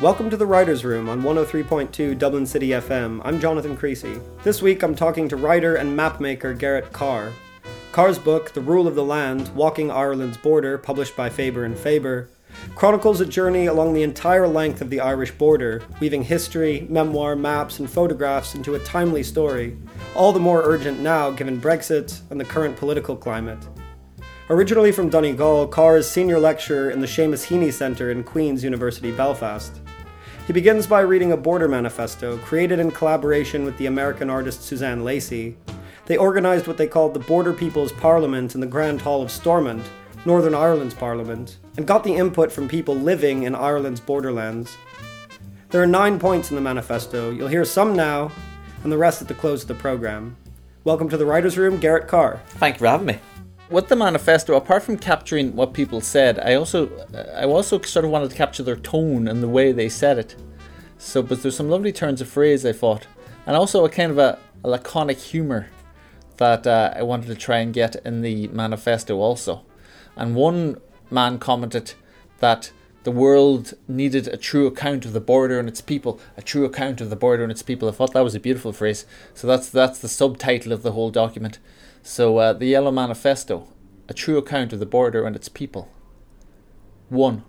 Welcome 0.00 0.30
to 0.30 0.36
the 0.36 0.46
Writer's 0.46 0.84
Room 0.84 1.08
on 1.08 1.22
103.2 1.22 2.16
Dublin 2.16 2.46
City 2.46 2.68
FM. 2.68 3.20
I'm 3.24 3.40
Jonathan 3.40 3.76
Creasy. 3.76 4.20
This 4.44 4.62
week 4.62 4.84
I'm 4.84 4.94
talking 4.94 5.28
to 5.28 5.34
writer 5.34 5.74
and 5.74 5.98
mapmaker 5.98 6.56
Garrett 6.56 6.92
Carr. 6.92 7.32
Carr's 7.90 8.16
book, 8.16 8.52
The 8.52 8.60
Rule 8.60 8.86
of 8.86 8.94
the 8.94 9.04
Land 9.04 9.52
Walking 9.56 9.90
Ireland's 9.90 10.36
Border, 10.36 10.78
published 10.78 11.16
by 11.16 11.28
Faber 11.28 11.64
and 11.64 11.76
Faber, 11.76 12.30
chronicles 12.76 13.20
a 13.20 13.26
journey 13.26 13.66
along 13.66 13.92
the 13.92 14.04
entire 14.04 14.46
length 14.46 14.80
of 14.80 14.88
the 14.88 15.00
Irish 15.00 15.32
border, 15.32 15.82
weaving 15.98 16.22
history, 16.22 16.86
memoir, 16.88 17.34
maps, 17.34 17.80
and 17.80 17.90
photographs 17.90 18.54
into 18.54 18.76
a 18.76 18.84
timely 18.84 19.24
story, 19.24 19.76
all 20.14 20.32
the 20.32 20.38
more 20.38 20.62
urgent 20.62 21.00
now 21.00 21.32
given 21.32 21.60
Brexit 21.60 22.20
and 22.30 22.38
the 22.38 22.44
current 22.44 22.76
political 22.76 23.16
climate. 23.16 23.58
Originally 24.48 24.92
from 24.92 25.10
Donegal, 25.10 25.66
Carr 25.66 25.96
is 25.96 26.08
senior 26.08 26.38
lecturer 26.38 26.88
in 26.88 27.00
the 27.00 27.06
Seamus 27.06 27.48
Heaney 27.48 27.72
Centre 27.72 28.12
in 28.12 28.22
Queen's 28.22 28.62
University 28.62 29.10
Belfast. 29.10 29.72
He 30.48 30.54
begins 30.54 30.86
by 30.86 31.02
reading 31.02 31.32
a 31.32 31.36
border 31.36 31.68
manifesto 31.68 32.38
created 32.38 32.78
in 32.78 32.90
collaboration 32.90 33.66
with 33.66 33.76
the 33.76 33.84
American 33.84 34.30
artist 34.30 34.62
Suzanne 34.62 35.04
Lacy. 35.04 35.58
They 36.06 36.16
organised 36.16 36.66
what 36.66 36.78
they 36.78 36.86
called 36.86 37.12
the 37.12 37.20
Border 37.20 37.52
People's 37.52 37.92
Parliament 37.92 38.54
in 38.54 38.62
the 38.62 38.66
Grand 38.66 39.02
Hall 39.02 39.20
of 39.20 39.30
Stormont, 39.30 39.84
Northern 40.24 40.54
Ireland's 40.54 40.94
parliament, 40.94 41.58
and 41.76 41.86
got 41.86 42.02
the 42.02 42.14
input 42.14 42.50
from 42.50 42.66
people 42.66 42.94
living 42.94 43.42
in 43.42 43.54
Ireland's 43.54 44.00
borderlands. 44.00 44.74
There 45.68 45.82
are 45.82 45.86
nine 45.86 46.18
points 46.18 46.48
in 46.48 46.56
the 46.56 46.62
manifesto. 46.62 47.30
You'll 47.30 47.48
hear 47.48 47.66
some 47.66 47.94
now, 47.94 48.32
and 48.82 48.90
the 48.90 48.96
rest 48.96 49.20
at 49.20 49.28
the 49.28 49.34
close 49.34 49.60
of 49.60 49.68
the 49.68 49.74
programme. 49.74 50.38
Welcome 50.82 51.10
to 51.10 51.18
the 51.18 51.26
Writer's 51.26 51.58
Room, 51.58 51.78
Garrett 51.78 52.08
Carr. 52.08 52.40
Thank 52.52 52.76
you 52.76 52.78
for 52.78 52.86
having 52.86 53.06
me 53.08 53.18
with 53.70 53.88
the 53.88 53.96
manifesto, 53.96 54.54
apart 54.54 54.82
from 54.82 54.96
capturing 54.96 55.54
what 55.54 55.72
people 55.72 56.00
said, 56.00 56.38
I 56.38 56.54
also 56.54 56.90
I 57.36 57.44
also 57.44 57.80
sort 57.82 58.04
of 58.04 58.10
wanted 58.10 58.30
to 58.30 58.36
capture 58.36 58.62
their 58.62 58.76
tone 58.76 59.28
and 59.28 59.42
the 59.42 59.48
way 59.48 59.72
they 59.72 59.88
said 59.88 60.18
it. 60.18 60.36
So, 60.98 61.22
but 61.22 61.42
there's 61.42 61.56
some 61.56 61.70
lovely 61.70 61.92
turns 61.92 62.20
of 62.20 62.28
phrase 62.28 62.64
I 62.66 62.72
thought, 62.72 63.06
and 63.46 63.56
also 63.56 63.84
a 63.84 63.88
kind 63.88 64.10
of 64.10 64.18
a, 64.18 64.38
a 64.64 64.68
laconic 64.68 65.18
humour 65.18 65.68
that 66.38 66.66
uh, 66.66 66.92
I 66.96 67.02
wanted 67.02 67.26
to 67.26 67.34
try 67.34 67.58
and 67.58 67.74
get 67.74 67.96
in 68.04 68.22
the 68.22 68.48
manifesto 68.48 69.18
also. 69.18 69.62
And 70.16 70.34
one 70.34 70.80
man 71.10 71.38
commented 71.38 71.94
that 72.38 72.72
the 73.04 73.10
world 73.12 73.74
needed 73.86 74.28
a 74.28 74.36
true 74.36 74.66
account 74.66 75.04
of 75.04 75.12
the 75.12 75.20
border 75.20 75.58
and 75.58 75.68
its 75.68 75.80
people, 75.80 76.20
a 76.36 76.42
true 76.42 76.64
account 76.64 77.00
of 77.00 77.10
the 77.10 77.16
border 77.16 77.42
and 77.42 77.52
its 77.52 77.62
people. 77.62 77.88
I 77.88 77.92
thought 77.92 78.12
that 78.12 78.24
was 78.24 78.34
a 78.34 78.40
beautiful 78.40 78.72
phrase. 78.72 79.06
So 79.34 79.46
that's 79.46 79.68
that's 79.70 79.98
the 79.98 80.08
subtitle 80.08 80.72
of 80.72 80.82
the 80.82 80.92
whole 80.92 81.10
document. 81.10 81.58
So, 82.02 82.38
uh, 82.38 82.52
the 82.52 82.66
Yellow 82.66 82.90
Manifesto, 82.90 83.68
a 84.08 84.14
true 84.14 84.38
account 84.38 84.72
of 84.72 84.78
the 84.78 84.86
border 84.86 85.26
and 85.26 85.36
its 85.36 85.48
people. 85.48 85.90
1. 87.08 87.42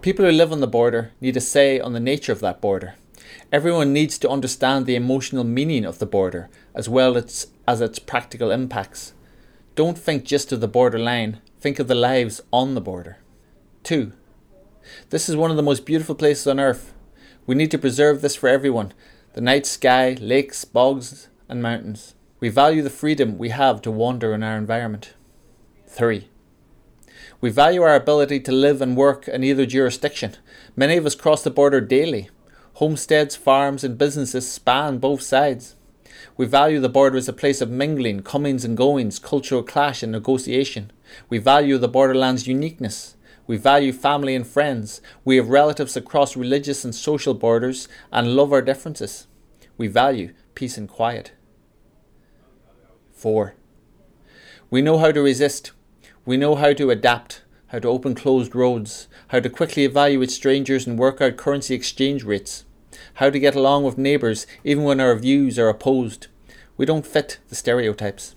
People 0.00 0.24
who 0.24 0.32
live 0.32 0.52
on 0.52 0.60
the 0.60 0.66
border 0.66 1.12
need 1.20 1.36
a 1.36 1.40
say 1.40 1.78
on 1.78 1.92
the 1.92 2.00
nature 2.00 2.32
of 2.32 2.40
that 2.40 2.60
border. 2.60 2.94
Everyone 3.52 3.92
needs 3.92 4.18
to 4.18 4.28
understand 4.28 4.86
the 4.86 4.96
emotional 4.96 5.44
meaning 5.44 5.84
of 5.84 5.98
the 5.98 6.06
border 6.06 6.48
as 6.74 6.88
well 6.88 7.16
as, 7.16 7.48
as 7.66 7.80
its 7.80 7.98
practical 7.98 8.50
impacts. 8.50 9.12
Don't 9.74 9.96
think 9.96 10.24
just 10.24 10.52
of 10.52 10.60
the 10.60 10.68
border 10.68 10.98
line, 10.98 11.40
think 11.60 11.78
of 11.78 11.88
the 11.88 11.94
lives 11.94 12.40
on 12.52 12.74
the 12.74 12.80
border. 12.80 13.18
2. 13.84 14.12
This 15.10 15.28
is 15.28 15.36
one 15.36 15.50
of 15.50 15.56
the 15.56 15.62
most 15.62 15.86
beautiful 15.86 16.14
places 16.14 16.46
on 16.46 16.60
earth. 16.60 16.92
We 17.46 17.54
need 17.54 17.70
to 17.70 17.78
preserve 17.78 18.20
this 18.20 18.36
for 18.36 18.48
everyone 18.48 18.92
the 19.34 19.40
night 19.40 19.64
sky, 19.64 20.16
lakes, 20.20 20.64
bogs, 20.64 21.28
and 21.48 21.62
mountains. 21.62 22.14
We 22.42 22.48
value 22.48 22.82
the 22.82 22.90
freedom 22.90 23.38
we 23.38 23.50
have 23.50 23.80
to 23.82 23.90
wander 23.92 24.34
in 24.34 24.42
our 24.42 24.56
environment. 24.56 25.14
3. 25.86 26.28
We 27.40 27.50
value 27.50 27.82
our 27.82 27.94
ability 27.94 28.40
to 28.40 28.50
live 28.50 28.82
and 28.82 28.96
work 28.96 29.28
in 29.28 29.44
either 29.44 29.64
jurisdiction. 29.64 30.34
Many 30.74 30.96
of 30.96 31.06
us 31.06 31.14
cross 31.14 31.44
the 31.44 31.52
border 31.52 31.80
daily. 31.80 32.30
Homesteads, 32.74 33.36
farms, 33.36 33.84
and 33.84 33.96
businesses 33.96 34.50
span 34.50 34.98
both 34.98 35.22
sides. 35.22 35.76
We 36.36 36.46
value 36.46 36.80
the 36.80 36.88
border 36.88 37.16
as 37.16 37.28
a 37.28 37.32
place 37.32 37.60
of 37.60 37.70
mingling, 37.70 38.24
comings 38.24 38.64
and 38.64 38.76
goings, 38.76 39.20
cultural 39.20 39.62
clash, 39.62 40.02
and 40.02 40.10
negotiation. 40.10 40.90
We 41.28 41.38
value 41.38 41.78
the 41.78 41.86
borderland's 41.86 42.48
uniqueness. 42.48 43.14
We 43.46 43.56
value 43.56 43.92
family 43.92 44.34
and 44.34 44.44
friends. 44.44 45.00
We 45.24 45.36
have 45.36 45.48
relatives 45.48 45.96
across 45.96 46.36
religious 46.36 46.84
and 46.84 46.92
social 46.92 47.34
borders 47.34 47.86
and 48.10 48.34
love 48.34 48.52
our 48.52 48.62
differences. 48.62 49.28
We 49.78 49.86
value 49.86 50.34
peace 50.56 50.76
and 50.76 50.88
quiet. 50.88 51.30
4. 53.22 53.54
We 54.68 54.82
know 54.82 54.98
how 54.98 55.12
to 55.12 55.22
resist. 55.22 55.70
We 56.26 56.36
know 56.36 56.56
how 56.56 56.72
to 56.72 56.90
adapt, 56.90 57.42
how 57.68 57.78
to 57.78 57.88
open 57.88 58.16
closed 58.16 58.54
roads, 58.54 59.06
how 59.28 59.38
to 59.38 59.48
quickly 59.48 59.84
evaluate 59.84 60.32
strangers 60.32 60.86
and 60.86 60.98
work 60.98 61.20
out 61.20 61.36
currency 61.36 61.74
exchange 61.74 62.24
rates, 62.24 62.64
how 63.14 63.30
to 63.30 63.38
get 63.38 63.54
along 63.54 63.84
with 63.84 63.96
neighbours 63.96 64.46
even 64.64 64.82
when 64.82 65.00
our 65.00 65.14
views 65.14 65.56
are 65.56 65.68
opposed. 65.68 66.26
We 66.76 66.84
don't 66.84 67.06
fit 67.06 67.38
the 67.48 67.54
stereotypes. 67.54 68.34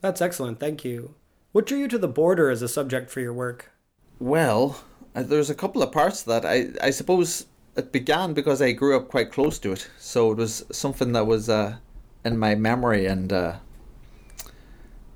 That's 0.00 0.20
excellent, 0.20 0.58
thank 0.58 0.84
you. 0.84 1.14
What 1.52 1.66
drew 1.66 1.78
you 1.78 1.88
to 1.88 1.98
the 1.98 2.08
border 2.08 2.50
as 2.50 2.62
a 2.62 2.68
subject 2.68 3.10
for 3.10 3.20
your 3.20 3.32
work? 3.32 3.70
Well, 4.18 4.82
uh, 5.14 5.22
there's 5.22 5.50
a 5.50 5.54
couple 5.54 5.84
of 5.84 5.92
parts 5.92 6.24
to 6.24 6.30
that. 6.30 6.44
I, 6.44 6.70
I 6.82 6.90
suppose 6.90 7.46
it 7.76 7.92
began 7.92 8.34
because 8.34 8.60
I 8.60 8.72
grew 8.72 8.96
up 8.96 9.08
quite 9.08 9.30
close 9.30 9.60
to 9.60 9.70
it, 9.70 9.88
so 9.98 10.32
it 10.32 10.38
was 10.38 10.64
something 10.72 11.12
that 11.12 11.26
was 11.26 11.48
uh, 11.48 11.76
in 12.24 12.38
my 12.38 12.54
memory 12.54 13.06
and 13.06 13.32
uh, 13.32 13.56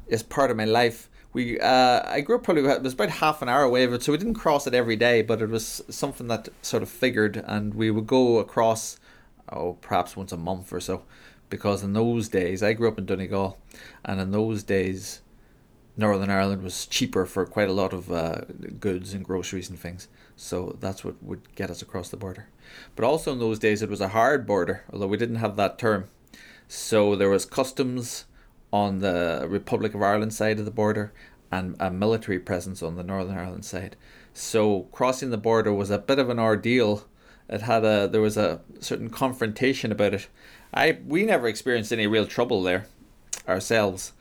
is 0.08 0.22
part 0.22 0.50
of 0.50 0.56
my 0.56 0.64
life. 0.64 1.08
We 1.32 1.60
uh, 1.60 2.02
I 2.04 2.20
grew 2.22 2.36
up 2.36 2.42
probably 2.42 2.64
it 2.64 2.82
was 2.82 2.94
about 2.94 3.10
half 3.10 3.42
an 3.42 3.48
hour 3.48 3.62
away 3.62 3.84
of 3.84 3.92
it, 3.92 4.02
so 4.02 4.12
we 4.12 4.19
didn't 4.19 4.34
cross 4.34 4.66
it 4.66 4.74
every 4.74 4.96
day, 4.96 5.22
but 5.22 5.42
it 5.42 5.50
was 5.50 5.82
something 5.88 6.26
that 6.28 6.48
sort 6.62 6.82
of 6.82 6.88
figured, 6.88 7.42
and 7.46 7.74
we 7.74 7.91
would 7.91 8.06
go 8.06 8.38
across, 8.38 8.98
oh, 9.52 9.74
perhaps 9.80 10.16
once 10.16 10.32
a 10.32 10.36
month 10.36 10.72
or 10.72 10.80
so, 10.80 11.04
because 11.50 11.82
in 11.82 11.92
those 11.92 12.28
days 12.28 12.62
I 12.62 12.72
grew 12.72 12.88
up 12.88 12.98
in 12.98 13.06
Donegal, 13.06 13.58
and 14.04 14.20
in 14.20 14.30
those 14.30 14.62
days, 14.62 15.20
Northern 15.98 16.30
Ireland 16.30 16.62
was 16.62 16.86
cheaper 16.86 17.26
for 17.26 17.44
quite 17.44 17.69
a 17.69 17.75
lot 17.75 17.92
of 17.92 18.10
uh, 18.10 18.40
goods 18.80 19.12
and 19.12 19.25
groceries 19.25 19.69
and 19.69 19.78
things, 19.78 20.08
so 20.34 20.76
that's 20.80 21.04
what 21.04 21.22
would 21.22 21.54
get 21.54 21.70
us 21.70 21.82
across 21.82 22.08
the 22.08 22.16
border. 22.16 22.48
But 22.96 23.04
also 23.04 23.32
in 23.32 23.38
those 23.38 23.58
days, 23.58 23.82
it 23.82 23.90
was 23.90 24.00
a 24.00 24.08
hard 24.08 24.46
border, 24.46 24.84
although 24.90 25.06
we 25.06 25.19
didn't 25.19 25.36
have 25.36 25.56
that 25.56 25.78
term. 25.78 26.06
So 26.69 27.16
there 27.16 27.30
was 27.30 27.44
customs 27.44 28.25
on 28.72 28.98
the 29.00 29.46
Republic 29.48 29.94
of 29.94 30.02
Ireland 30.02 30.32
side 30.34 30.58
of 30.58 30.64
the 30.64 30.70
border 30.70 31.12
and 31.50 31.76
a 31.80 31.90
military 31.90 32.38
presence 32.38 32.82
on 32.82 32.96
the 32.96 33.02
Northern 33.02 33.38
Ireland 33.38 33.64
side. 33.64 33.96
So 34.32 34.82
crossing 34.92 35.30
the 35.30 35.38
border 35.38 35.72
was 35.72 35.90
a 35.90 35.98
bit 35.98 36.18
of 36.18 36.28
an 36.28 36.38
ordeal. 36.38 37.06
It 37.48 37.62
had 37.62 37.84
a 37.84 38.06
there 38.08 38.20
was 38.20 38.36
a 38.36 38.60
certain 38.80 39.08
confrontation 39.08 39.90
about 39.90 40.14
it. 40.14 40.28
I 40.72 40.98
we 41.06 41.24
never 41.24 41.48
experienced 41.48 41.92
any 41.92 42.06
real 42.06 42.26
trouble 42.26 42.62
there 42.62 42.86
ourselves, 43.48 44.12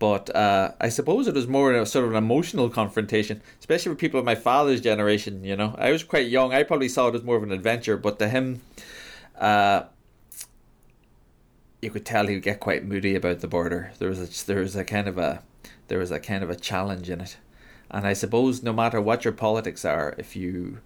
but 0.00 0.34
uh, 0.34 0.72
I 0.80 0.88
suppose 0.88 1.28
it 1.28 1.34
was 1.34 1.46
more 1.46 1.72
a 1.72 1.86
sort 1.86 2.04
of 2.04 2.10
an 2.10 2.16
emotional 2.16 2.68
confrontation, 2.68 3.40
especially 3.60 3.92
for 3.92 3.96
people 3.96 4.18
of 4.18 4.26
my 4.26 4.34
father's 4.34 4.80
generation. 4.80 5.44
You 5.44 5.54
know, 5.54 5.76
I 5.78 5.92
was 5.92 6.02
quite 6.02 6.26
young. 6.26 6.52
I 6.52 6.64
probably 6.64 6.88
saw 6.88 7.08
it 7.08 7.14
as 7.14 7.22
more 7.22 7.36
of 7.36 7.44
an 7.44 7.52
adventure, 7.52 7.96
but 7.96 8.18
to 8.18 8.28
him, 8.28 8.60
uh, 9.38 9.84
you 11.84 11.90
could 11.90 12.06
tell 12.06 12.26
he 12.26 12.34
would 12.34 12.42
get 12.42 12.60
quite 12.60 12.84
moody 12.84 13.14
about 13.14 13.40
the 13.40 13.46
border. 13.46 13.92
There 13.98 14.08
was 14.08 14.20
a 14.20 14.46
there 14.46 14.60
was 14.60 14.74
a 14.74 14.84
kind 14.84 15.06
of 15.06 15.18
a 15.18 15.42
there 15.88 15.98
was 15.98 16.10
a 16.10 16.18
kind 16.18 16.42
of 16.42 16.50
a 16.50 16.56
challenge 16.56 17.10
in 17.10 17.20
it, 17.20 17.36
and 17.90 18.06
I 18.06 18.14
suppose 18.14 18.62
no 18.62 18.72
matter 18.72 19.00
what 19.00 19.24
your 19.24 19.34
politics 19.34 19.84
are, 19.84 20.14
if 20.18 20.34
you 20.34 20.78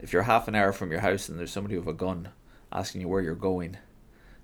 if 0.00 0.12
you're 0.12 0.22
half 0.22 0.48
an 0.48 0.54
hour 0.54 0.72
from 0.72 0.90
your 0.90 1.00
house 1.00 1.28
and 1.28 1.38
there's 1.38 1.52
somebody 1.52 1.78
with 1.78 1.86
a 1.86 1.92
gun 1.92 2.30
asking 2.72 3.02
you 3.02 3.08
where 3.08 3.22
you're 3.22 3.34
going, 3.34 3.76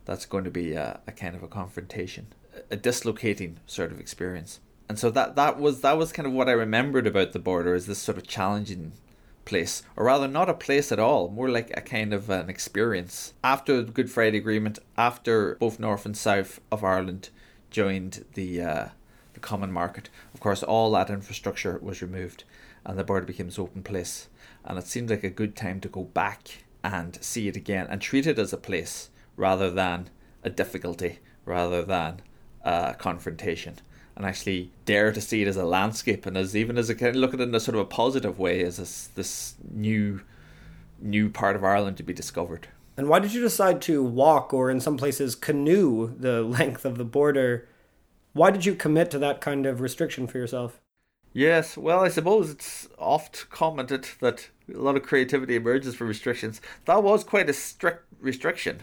that's 0.04 0.24
going 0.24 0.44
to 0.44 0.50
be 0.50 0.72
a, 0.72 1.00
a 1.06 1.12
kind 1.12 1.34
of 1.34 1.42
a 1.42 1.48
confrontation, 1.48 2.28
a 2.70 2.76
dislocating 2.76 3.58
sort 3.66 3.90
of 3.90 3.98
experience. 3.98 4.60
And 4.88 4.98
so 4.98 5.10
that 5.10 5.36
that 5.36 5.58
was 5.58 5.80
that 5.80 5.98
was 5.98 6.12
kind 6.12 6.26
of 6.26 6.32
what 6.32 6.48
I 6.48 6.52
remembered 6.52 7.06
about 7.06 7.32
the 7.32 7.38
border 7.38 7.74
is 7.74 7.86
this 7.86 7.98
sort 7.98 8.16
of 8.16 8.26
challenging 8.26 8.92
place, 9.48 9.82
or 9.96 10.04
rather, 10.04 10.28
not 10.28 10.50
a 10.50 10.54
place 10.54 10.92
at 10.92 11.00
all, 11.00 11.28
more 11.30 11.48
like 11.48 11.76
a 11.76 11.80
kind 11.80 12.12
of 12.12 12.30
an 12.30 12.48
experience. 12.48 13.32
After 13.42 13.82
the 13.82 13.90
Good 13.90 14.10
Friday 14.10 14.38
Agreement, 14.38 14.78
after 14.96 15.56
both 15.56 15.80
North 15.80 16.06
and 16.06 16.16
South 16.16 16.60
of 16.70 16.84
Ireland 16.84 17.30
joined 17.70 18.24
the 18.34 18.62
uh, 18.62 18.88
the 19.32 19.40
common 19.40 19.72
market, 19.72 20.10
of 20.34 20.40
course, 20.40 20.62
all 20.62 20.90
that 20.92 21.10
infrastructure 21.10 21.78
was 21.82 22.02
removed, 22.02 22.44
and 22.84 22.98
the 22.98 23.04
border 23.04 23.26
became 23.26 23.46
this 23.46 23.58
open 23.58 23.82
place. 23.82 24.28
And 24.64 24.78
it 24.78 24.86
seemed 24.86 25.10
like 25.10 25.24
a 25.24 25.30
good 25.30 25.56
time 25.56 25.80
to 25.80 25.88
go 25.88 26.04
back 26.04 26.64
and 26.84 27.18
see 27.22 27.48
it 27.48 27.56
again 27.56 27.86
and 27.88 28.00
treat 28.00 28.26
it 28.26 28.38
as 28.38 28.52
a 28.52 28.58
place 28.58 29.10
rather 29.36 29.70
than 29.70 30.10
a 30.44 30.50
difficulty, 30.50 31.20
rather 31.44 31.82
than 31.82 32.20
a 32.62 32.94
confrontation 32.98 33.78
and 34.18 34.26
actually 34.26 34.72
dare 34.84 35.12
to 35.12 35.20
see 35.20 35.42
it 35.42 35.48
as 35.48 35.56
a 35.56 35.64
landscape 35.64 36.26
and 36.26 36.36
as 36.36 36.56
even 36.56 36.76
as 36.76 36.90
a 36.90 36.94
kind 36.96 37.14
of 37.14 37.16
look 37.16 37.32
at 37.32 37.40
it 37.40 37.48
in 37.48 37.54
a 37.54 37.60
sort 37.60 37.76
of 37.76 37.82
a 37.82 37.84
positive 37.84 38.36
way 38.36 38.64
as 38.64 38.76
this, 38.76 39.06
this 39.14 39.54
new 39.70 40.20
new 41.00 41.30
part 41.30 41.54
of 41.54 41.62
Ireland 41.62 41.96
to 41.98 42.02
be 42.02 42.12
discovered. 42.12 42.66
And 42.96 43.08
why 43.08 43.20
did 43.20 43.32
you 43.32 43.40
decide 43.40 43.80
to 43.82 44.02
walk 44.02 44.52
or 44.52 44.72
in 44.72 44.80
some 44.80 44.96
places 44.96 45.36
canoe 45.36 46.12
the 46.18 46.42
length 46.58 46.84
of 46.84 46.98
the 46.98 47.04
border? 47.04 47.68
Why 48.32 48.50
did 48.50 48.66
you 48.66 48.74
commit 48.74 49.12
to 49.12 49.20
that 49.20 49.40
kind 49.40 49.66
of 49.66 49.80
restriction 49.80 50.26
for 50.26 50.38
yourself? 50.38 50.80
Yes, 51.32 51.76
well, 51.76 52.00
I 52.00 52.08
suppose 52.08 52.50
it's 52.50 52.88
oft 52.98 53.48
commented 53.50 54.08
that 54.20 54.48
a 54.68 54.78
lot 54.78 54.96
of 54.96 55.04
creativity 55.04 55.54
emerges 55.54 55.94
from 55.94 56.08
restrictions. 56.08 56.60
That 56.86 57.04
was 57.04 57.22
quite 57.22 57.48
a 57.48 57.52
strict 57.52 58.04
restriction, 58.18 58.82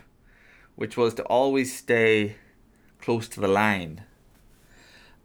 which 0.77 0.95
was 0.95 1.13
to 1.15 1.23
always 1.23 1.75
stay 1.75 2.37
close 3.01 3.27
to 3.27 3.41
the 3.41 3.49
line. 3.49 4.05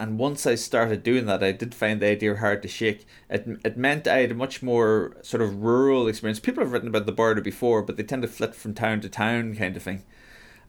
And 0.00 0.18
once 0.18 0.46
I 0.46 0.54
started 0.54 1.02
doing 1.02 1.26
that, 1.26 1.44
I 1.44 1.52
did 1.52 1.74
find 1.74 2.00
the 2.00 2.06
idea 2.06 2.34
hard 2.34 2.62
to 2.62 2.68
shake. 2.68 3.06
It, 3.28 3.46
it 3.62 3.76
meant 3.76 4.08
I 4.08 4.20
had 4.20 4.30
a 4.30 4.34
much 4.34 4.62
more 4.62 5.14
sort 5.20 5.42
of 5.42 5.62
rural 5.62 6.08
experience. 6.08 6.40
People 6.40 6.64
have 6.64 6.72
written 6.72 6.88
about 6.88 7.04
the 7.04 7.12
border 7.12 7.42
before, 7.42 7.82
but 7.82 7.98
they 7.98 8.02
tend 8.02 8.22
to 8.22 8.28
flit 8.28 8.54
from 8.54 8.72
town 8.72 9.02
to 9.02 9.10
town 9.10 9.54
kind 9.56 9.76
of 9.76 9.82
thing. 9.82 10.02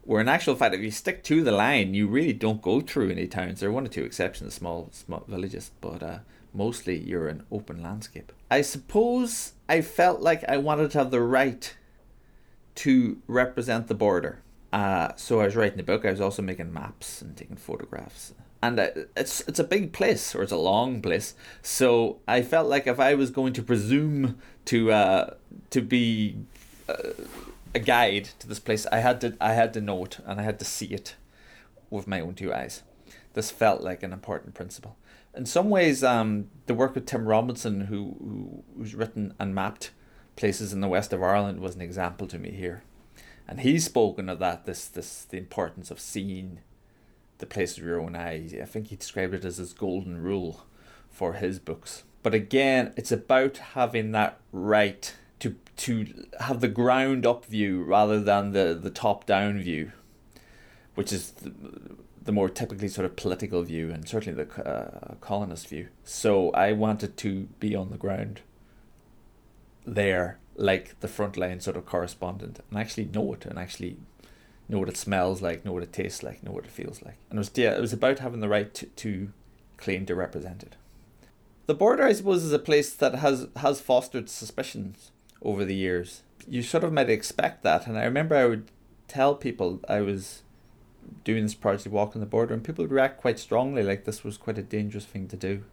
Where 0.03 0.19
in 0.19 0.27
actual 0.27 0.55
fact, 0.55 0.75
if 0.75 0.81
you 0.81 0.91
stick 0.91 1.23
to 1.23 1.43
the 1.43 1.53
line, 1.53 1.93
you 1.93 2.07
really 2.07 2.33
don't 2.33 2.61
go 2.61 2.81
through 2.81 3.09
any 3.09 3.25
towns. 3.25 3.61
There 3.61 3.69
are 3.69 3.71
one 3.71 3.85
or 3.85 3.89
two 3.89 4.03
exceptions, 4.03 4.53
small 4.53 4.89
small 4.91 5.23
villages, 5.29 5.71
but 5.79 6.03
uh, 6.03 6.19
mostly 6.53 6.97
you're 6.97 7.29
an 7.29 7.45
open 7.53 7.81
landscape. 7.81 8.33
I 8.49 8.59
suppose 8.59 9.53
I 9.69 9.79
felt 9.79 10.19
like 10.19 10.43
I 10.49 10.57
wanted 10.57 10.91
to 10.91 10.97
have 10.97 11.11
the 11.11 11.21
right 11.21 11.73
to 12.75 13.21
represent 13.27 13.87
the 13.87 13.95
border. 13.95 14.41
Uh, 14.73 15.13
so 15.15 15.39
I 15.39 15.45
was 15.45 15.55
writing 15.55 15.77
the 15.77 15.83
book. 15.83 16.05
I 16.05 16.11
was 16.11 16.19
also 16.19 16.41
making 16.41 16.73
maps 16.73 17.21
and 17.21 17.37
taking 17.37 17.55
photographs. 17.55 18.33
And 18.63 18.79
it's 19.17 19.41
it's 19.41 19.59
a 19.59 19.63
big 19.63 19.91
place 19.91 20.35
or 20.35 20.43
it's 20.43 20.51
a 20.51 20.57
long 20.57 21.01
place. 21.01 21.33
So 21.61 22.19
I 22.27 22.43
felt 22.43 22.67
like 22.67 22.85
if 22.85 22.99
I 22.99 23.15
was 23.15 23.31
going 23.31 23.53
to 23.53 23.63
presume 23.63 24.37
to 24.65 24.91
uh, 24.91 25.33
to 25.71 25.81
be 25.81 26.37
uh, 26.87 27.13
a 27.73 27.79
guide 27.79 28.29
to 28.39 28.47
this 28.47 28.59
place, 28.59 28.85
I 28.91 28.99
had 28.99 29.19
to 29.21 29.35
I 29.41 29.53
had 29.53 29.73
to 29.73 29.81
know 29.81 30.05
it 30.05 30.19
and 30.25 30.39
I 30.39 30.43
had 30.43 30.59
to 30.59 30.65
see 30.65 30.87
it 30.87 31.15
with 31.89 32.07
my 32.07 32.21
own 32.21 32.35
two 32.35 32.53
eyes. 32.53 32.83
This 33.33 33.49
felt 33.49 33.81
like 33.81 34.03
an 34.03 34.13
important 34.13 34.53
principle 34.53 34.95
in 35.33 35.45
some 35.45 35.69
ways, 35.69 36.03
um, 36.03 36.49
the 36.65 36.73
work 36.73 36.95
with 36.95 37.05
Tim 37.05 37.27
Robinson, 37.27 37.81
who, 37.81 38.15
who 38.19 38.63
who's 38.77 38.95
written 38.95 39.33
and 39.39 39.55
mapped 39.55 39.91
places 40.35 40.73
in 40.73 40.81
the 40.81 40.87
west 40.87 41.13
of 41.13 41.23
Ireland, 41.23 41.59
was 41.59 41.75
an 41.75 41.81
example 41.81 42.27
to 42.27 42.39
me 42.39 42.51
here, 42.51 42.83
and 43.47 43.61
he's 43.61 43.85
spoken 43.85 44.27
of 44.29 44.39
that 44.39 44.65
this 44.65 44.87
this 44.87 45.23
the 45.23 45.37
importance 45.37 45.91
of 45.91 45.99
seeing 45.99 46.59
the 47.41 47.45
place 47.45 47.75
with 47.75 47.85
your 47.85 47.99
own 47.99 48.15
eyes. 48.15 48.55
I 48.59 48.65
think 48.65 48.87
he 48.87 48.95
described 48.95 49.33
it 49.33 49.43
as 49.43 49.57
his 49.57 49.73
golden 49.73 50.23
rule 50.23 50.65
for 51.09 51.33
his 51.33 51.59
books. 51.59 52.03
But 52.23 52.33
again, 52.33 52.93
it's 52.95 53.11
about 53.11 53.57
having 53.57 54.11
that 54.13 54.39
right 54.51 55.13
to 55.39 55.55
to 55.77 56.27
have 56.39 56.61
the 56.61 56.67
ground 56.67 57.25
up 57.25 57.45
view 57.45 57.83
rather 57.83 58.21
than 58.21 58.51
the 58.51 58.79
the 58.81 58.91
top 58.91 59.25
down 59.25 59.59
view, 59.59 59.91
which 60.95 61.11
is 61.11 61.31
the, 61.31 61.51
the 62.23 62.31
more 62.31 62.47
typically 62.49 62.87
sort 62.87 63.05
of 63.05 63.15
political 63.15 63.63
view 63.63 63.91
and 63.91 64.07
certainly 64.07 64.43
the 64.43 64.63
uh, 64.63 65.15
colonist 65.19 65.67
view. 65.67 65.87
So 66.03 66.51
I 66.51 66.71
wanted 66.71 67.17
to 67.17 67.47
be 67.59 67.75
on 67.75 67.89
the 67.89 67.97
ground 67.97 68.41
there, 69.85 70.37
like 70.55 70.99
the 70.99 71.07
frontline 71.07 71.61
sort 71.61 71.75
of 71.75 71.87
correspondent, 71.87 72.59
and 72.69 72.79
actually 72.79 73.05
know 73.05 73.33
it 73.33 73.45
and 73.45 73.57
actually 73.57 73.97
know 74.71 74.79
what 74.79 74.89
it 74.89 74.97
smells 74.97 75.41
like, 75.41 75.65
know 75.65 75.73
what 75.73 75.83
it 75.83 75.93
tastes 75.93 76.23
like, 76.23 76.41
know 76.43 76.51
what 76.51 76.63
it 76.63 76.71
feels 76.71 77.01
like. 77.03 77.17
And 77.29 77.37
it 77.37 77.41
was 77.41 77.51
yeah, 77.55 77.75
it 77.75 77.81
was 77.81 77.93
about 77.93 78.19
having 78.19 78.39
the 78.39 78.49
right 78.49 78.73
to, 78.73 78.85
to 78.85 79.33
claim 79.77 80.05
to 80.05 80.15
represent 80.15 80.63
it. 80.63 80.75
The 81.67 81.75
border, 81.75 82.03
I 82.03 82.13
suppose, 82.13 82.43
is 82.43 82.53
a 82.53 82.59
place 82.59 82.93
that 82.93 83.15
has 83.15 83.47
has 83.57 83.81
fostered 83.81 84.29
suspicions 84.29 85.11
over 85.41 85.65
the 85.65 85.75
years. 85.75 86.21
You 86.47 86.63
sort 86.63 86.83
of 86.83 86.93
might 86.93 87.09
expect 87.09 87.63
that, 87.63 87.85
and 87.85 87.97
I 87.97 88.03
remember 88.03 88.35
I 88.35 88.45
would 88.45 88.71
tell 89.07 89.35
people 89.35 89.81
I 89.87 90.01
was 90.01 90.41
doing 91.23 91.43
this 91.43 91.53
project, 91.53 91.93
walking 91.93 92.21
the 92.21 92.27
border, 92.27 92.53
and 92.53 92.63
people 92.63 92.83
would 92.83 92.91
react 92.91 93.19
quite 93.19 93.39
strongly, 93.39 93.83
like 93.83 94.05
this 94.05 94.23
was 94.23 94.37
quite 94.37 94.57
a 94.57 94.63
dangerous 94.63 95.05
thing 95.05 95.27
to 95.27 95.37
do. 95.37 95.63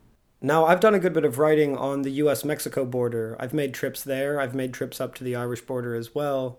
Now, 0.41 0.67
I've 0.67 0.81
done 0.81 0.95
a 0.95 1.01
good 1.01 1.13
bit 1.13 1.25
of 1.25 1.39
writing 1.39 1.77
on 1.77 2.03
the 2.03 2.11
US 2.11 2.45
Mexico 2.45 2.85
border. 2.85 3.37
I've 3.41 3.55
made 3.55 3.75
trips 3.75 4.03
there, 4.03 4.41
I've 4.41 4.55
made 4.55 4.73
trips 4.73 5.01
up 5.01 5.15
to 5.17 5.25
the 5.25 5.37
Irish 5.37 5.63
border 5.63 5.95
as 5.95 6.15
well. 6.15 6.59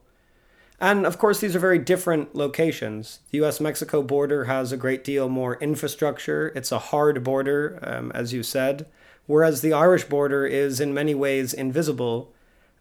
And 0.82 1.06
of 1.06 1.18
course, 1.18 1.40
these 1.40 1.56
are 1.56 1.60
very 1.60 1.80
different 1.80 2.36
locations. 2.36 3.20
The 3.32 3.44
US 3.44 3.60
Mexico 3.60 4.02
border 4.02 4.46
has 4.46 4.72
a 4.72 4.78
great 4.78 5.04
deal 5.04 5.28
more 5.28 5.56
infrastructure, 5.56 6.54
it's 6.56 6.72
a 6.72 6.80
hard 6.80 7.24
border, 7.24 7.80
um, 7.84 8.12
as 8.16 8.34
you 8.34 8.44
said, 8.44 8.86
whereas 9.28 9.62
the 9.62 9.74
Irish 9.74 10.06
border 10.06 10.46
is 10.46 10.80
in 10.80 10.94
many 10.94 11.14
ways 11.14 11.54
invisible. 11.54 12.34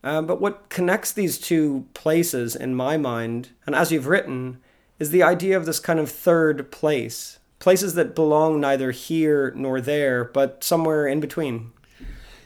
Um, 0.04 0.26
but 0.26 0.40
what 0.40 0.68
connects 0.68 1.10
these 1.10 1.38
two 1.38 1.86
places, 1.92 2.54
in 2.54 2.74
my 2.74 2.96
mind, 2.96 3.50
and 3.66 3.74
as 3.74 3.90
you've 3.90 4.06
written, 4.06 4.58
is 5.00 5.10
the 5.10 5.24
idea 5.24 5.56
of 5.56 5.66
this 5.66 5.80
kind 5.80 5.98
of 5.98 6.08
third 6.10 6.70
place. 6.70 7.40
Places 7.58 7.94
that 7.94 8.14
belong 8.14 8.60
neither 8.60 8.92
here 8.92 9.52
nor 9.56 9.80
there, 9.80 10.24
but 10.24 10.62
somewhere 10.62 11.08
in 11.08 11.18
between. 11.18 11.72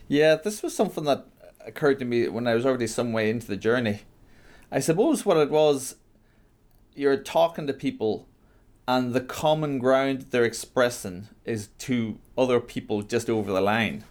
Yeah, 0.09 0.37
this 0.37 0.63
was 0.63 0.75
something 0.75 1.05
that 1.05 1.27
occurred 1.67 1.99
to 1.99 2.07
me 2.07 2.27
when 2.29 2.47
I 2.47 2.55
was 2.55 2.65
already 2.65 2.87
some 2.87 3.13
way 3.13 3.29
into 3.29 3.47
the 3.47 3.57
journey. 3.57 4.01
I 4.73 4.81
suppose 4.81 5.27
what 5.27 5.37
it 5.37 5.51
was, 5.51 5.97
you're 6.95 7.19
talking 7.19 7.67
to 7.67 7.75
people, 7.75 8.27
and 8.89 9.13
the 9.13 9.21
common 9.21 9.79
ground 9.79 10.27
they're 10.31 10.45
expressing 10.45 11.29
is 11.45 11.69
to 11.81 12.19
other 12.39 12.59
people 12.59 13.03
just 13.03 13.29
over 13.29 13.53
the 13.53 13.61
line, 13.61 14.05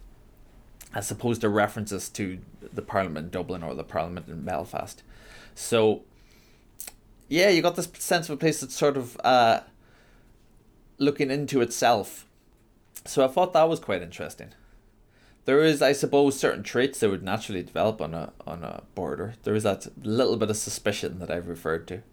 as 0.94 1.10
opposed 1.10 1.42
to 1.42 1.50
references 1.50 2.10
to 2.10 2.38
the 2.72 2.84
Parliament 2.84 3.26
in 3.26 3.30
Dublin 3.32 3.64
or 3.64 3.74
the 3.74 3.84
Parliament 3.84 4.28
in 4.28 4.44
Belfast. 4.44 5.02
So 5.56 6.04
yeah, 7.28 7.50
you 7.50 7.64
got 7.64 7.76
this 7.76 7.90
sense 7.98 8.30
of 8.30 8.36
a 8.36 8.38
place 8.38 8.62
that's 8.62 8.76
sort 8.76 8.98
of 8.98 9.20
uh, 9.24 9.62
looking 11.00 11.32
into 11.32 11.62
itself. 11.62 12.28
So 13.06 13.26
I 13.26 13.30
thought 13.30 13.54
that 13.54 13.68
was 13.68 13.80
quite 13.80 14.04
interesting. 14.04 14.50
There 15.46 15.64
is, 15.64 15.82
I 15.82 15.92
suppose, 15.92 16.40
certain 16.40 16.64
traits 16.64 17.00
that 17.00 17.10
would 17.10 17.24
naturally 17.24 17.64
develop 17.64 18.02
on 18.02 18.14
a 18.14 18.32
on 18.46 18.64
a 18.64 18.84
border. 18.96 19.36
There 19.44 19.56
is 19.56 19.64
that 19.64 19.88
little 20.06 20.38
bit 20.38 20.50
of 20.50 20.58
suspicion 20.58 21.20
that 21.20 21.32
I've 21.32 21.48
referred 21.48 21.88
to. 21.88 22.04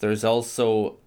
There's 0.00 0.24
also 0.24 0.98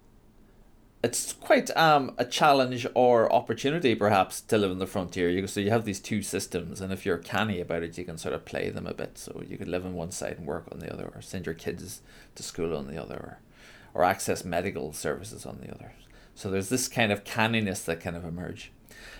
it's 1.06 1.32
quite 1.34 1.74
um, 1.76 2.14
a 2.18 2.24
challenge 2.24 2.86
or 2.94 3.32
opportunity 3.32 3.94
perhaps 3.94 4.40
to 4.40 4.58
live 4.58 4.72
on 4.72 4.78
the 4.78 4.86
frontier. 4.86 5.28
You, 5.28 5.46
so 5.46 5.60
you 5.60 5.70
have 5.70 5.84
these 5.84 6.00
two 6.00 6.20
systems, 6.22 6.80
and 6.80 6.92
if 6.92 7.06
you're 7.06 7.18
canny 7.18 7.60
about 7.60 7.84
it, 7.84 7.96
you 7.96 8.04
can 8.04 8.18
sort 8.18 8.34
of 8.34 8.44
play 8.44 8.70
them 8.70 8.86
a 8.86 8.94
bit. 8.94 9.16
So 9.18 9.42
you 9.46 9.56
could 9.56 9.68
live 9.68 9.86
on 9.86 9.94
one 9.94 10.10
side 10.10 10.36
and 10.38 10.46
work 10.46 10.66
on 10.72 10.80
the 10.80 10.92
other, 10.92 11.12
or 11.14 11.22
send 11.22 11.46
your 11.46 11.54
kids 11.54 12.02
to 12.34 12.42
school 12.42 12.76
on 12.76 12.88
the 12.88 13.00
other, 13.00 13.14
or, 13.14 13.40
or 13.94 14.04
access 14.04 14.44
medical 14.44 14.92
services 14.92 15.46
on 15.46 15.60
the 15.62 15.72
other. 15.72 15.92
So 16.34 16.50
there's 16.50 16.70
this 16.70 16.88
kind 16.88 17.12
of 17.12 17.24
canniness 17.24 17.84
that 17.84 18.00
kind 18.00 18.16
of 18.16 18.24
emerge. 18.24 18.72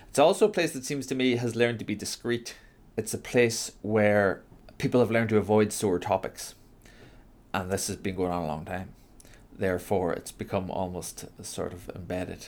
It's 0.09 0.19
also 0.19 0.47
a 0.47 0.51
place 0.51 0.71
that 0.73 0.85
seems 0.85 1.05
to 1.07 1.15
me 1.15 1.35
has 1.35 1.55
learned 1.55 1.79
to 1.79 1.85
be 1.85 1.95
discreet. 1.95 2.55
It's 2.95 3.13
a 3.13 3.19
place 3.19 3.71
where 3.81 4.41
people 4.77 4.99
have 4.99 5.11
learned 5.11 5.29
to 5.29 5.37
avoid 5.37 5.71
sore 5.71 5.99
topics, 5.99 6.55
and 7.53 7.71
this 7.71 7.87
has 7.87 7.95
been 7.97 8.15
going 8.15 8.31
on 8.31 8.43
a 8.43 8.47
long 8.47 8.65
time 8.65 8.93
therefore 9.57 10.13
it's 10.13 10.31
become 10.31 10.69
almost 10.69 11.25
sort 11.43 11.73
of 11.73 11.89
embedded. 11.95 12.47